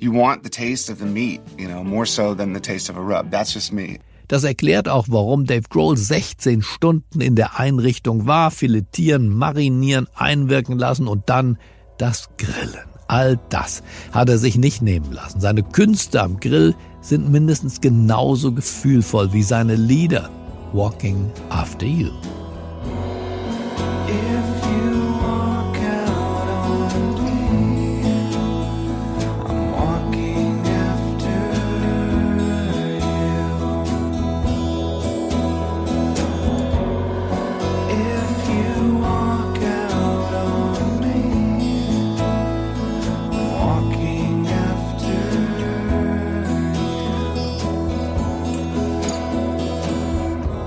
you 0.01 0.13
want 0.13 0.43
the 0.43 0.51
taste 0.51 0.91
of 0.91 0.99
the 0.99 1.07
meat, 1.07 1.41
you 1.59 1.69
know, 1.69 1.83
more 1.83 2.07
so 2.07 2.35
than 2.35 2.55
the 2.55 2.61
taste 2.61 2.91
of 2.91 2.97
a 2.97 3.01
rub. 3.01 3.31
That's 3.31 3.55
just 3.55 3.73
me. 3.73 3.99
Das 4.29 4.45
erklärt 4.45 4.89
auch, 4.89 5.07
warum 5.09 5.47
Dave 5.47 5.69
Grohl 5.71 5.97
16 5.97 6.63
Stunden 6.63 7.23
in 7.23 7.35
der 7.35 7.59
Einrichtung 7.59 8.27
war, 8.27 8.51
filetieren, 8.51 9.31
marinieren, 9.31 10.07
einwirken 10.15 10.79
lassen 10.79 11.09
und 11.09 11.31
dann 11.31 11.57
das 11.97 12.29
Grillen. 12.37 12.85
All 13.07 13.41
das 13.49 13.83
hat 14.13 14.29
er 14.29 14.37
sich 14.37 14.59
nicht 14.59 14.83
nehmen 14.83 15.13
lassen. 15.13 15.41
Seine 15.41 15.63
Künste 15.63 16.23
am 16.23 16.41
Grill 16.41 16.75
sind 17.01 17.31
mindestens 17.31 17.81
genauso 17.81 18.53
gefühlvoll 18.53 19.33
wie 19.33 19.43
seine 19.43 19.77
Lieder. 19.77 20.29
Walking 20.75 21.31
After 21.49 21.87
You. 21.87 22.11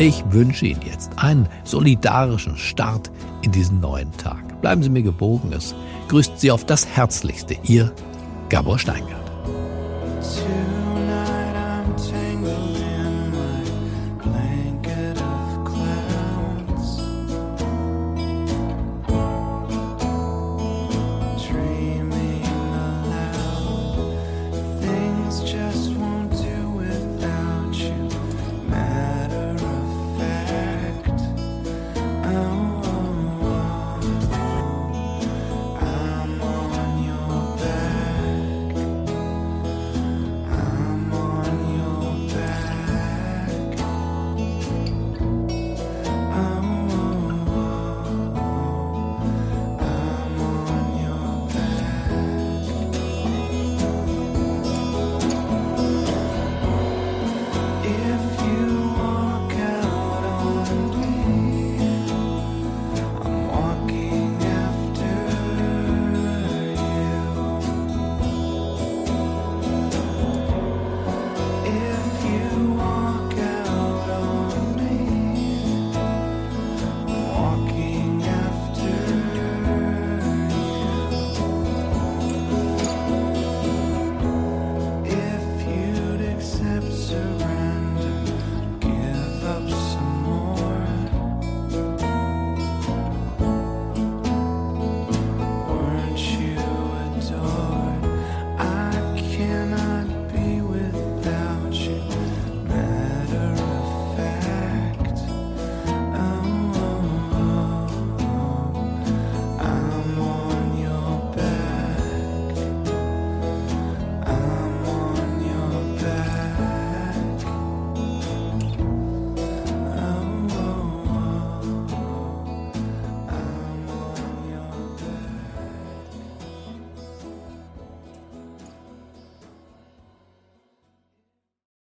Ich 0.01 0.23
wünsche 0.31 0.65
Ihnen 0.65 0.81
jetzt 0.81 1.11
einen 1.17 1.47
solidarischen 1.63 2.57
Start 2.57 3.11
in 3.43 3.51
diesen 3.51 3.81
neuen 3.81 4.11
Tag. 4.17 4.59
Bleiben 4.59 4.81
Sie 4.81 4.89
mir 4.89 5.03
gewogen. 5.03 5.53
Es 5.53 5.75
grüßt 6.07 6.39
Sie 6.39 6.49
auf 6.49 6.65
das 6.65 6.87
Herzlichste. 6.87 7.55
Ihr 7.61 7.93
Gabor 8.49 8.79
Steingart. 8.79 9.31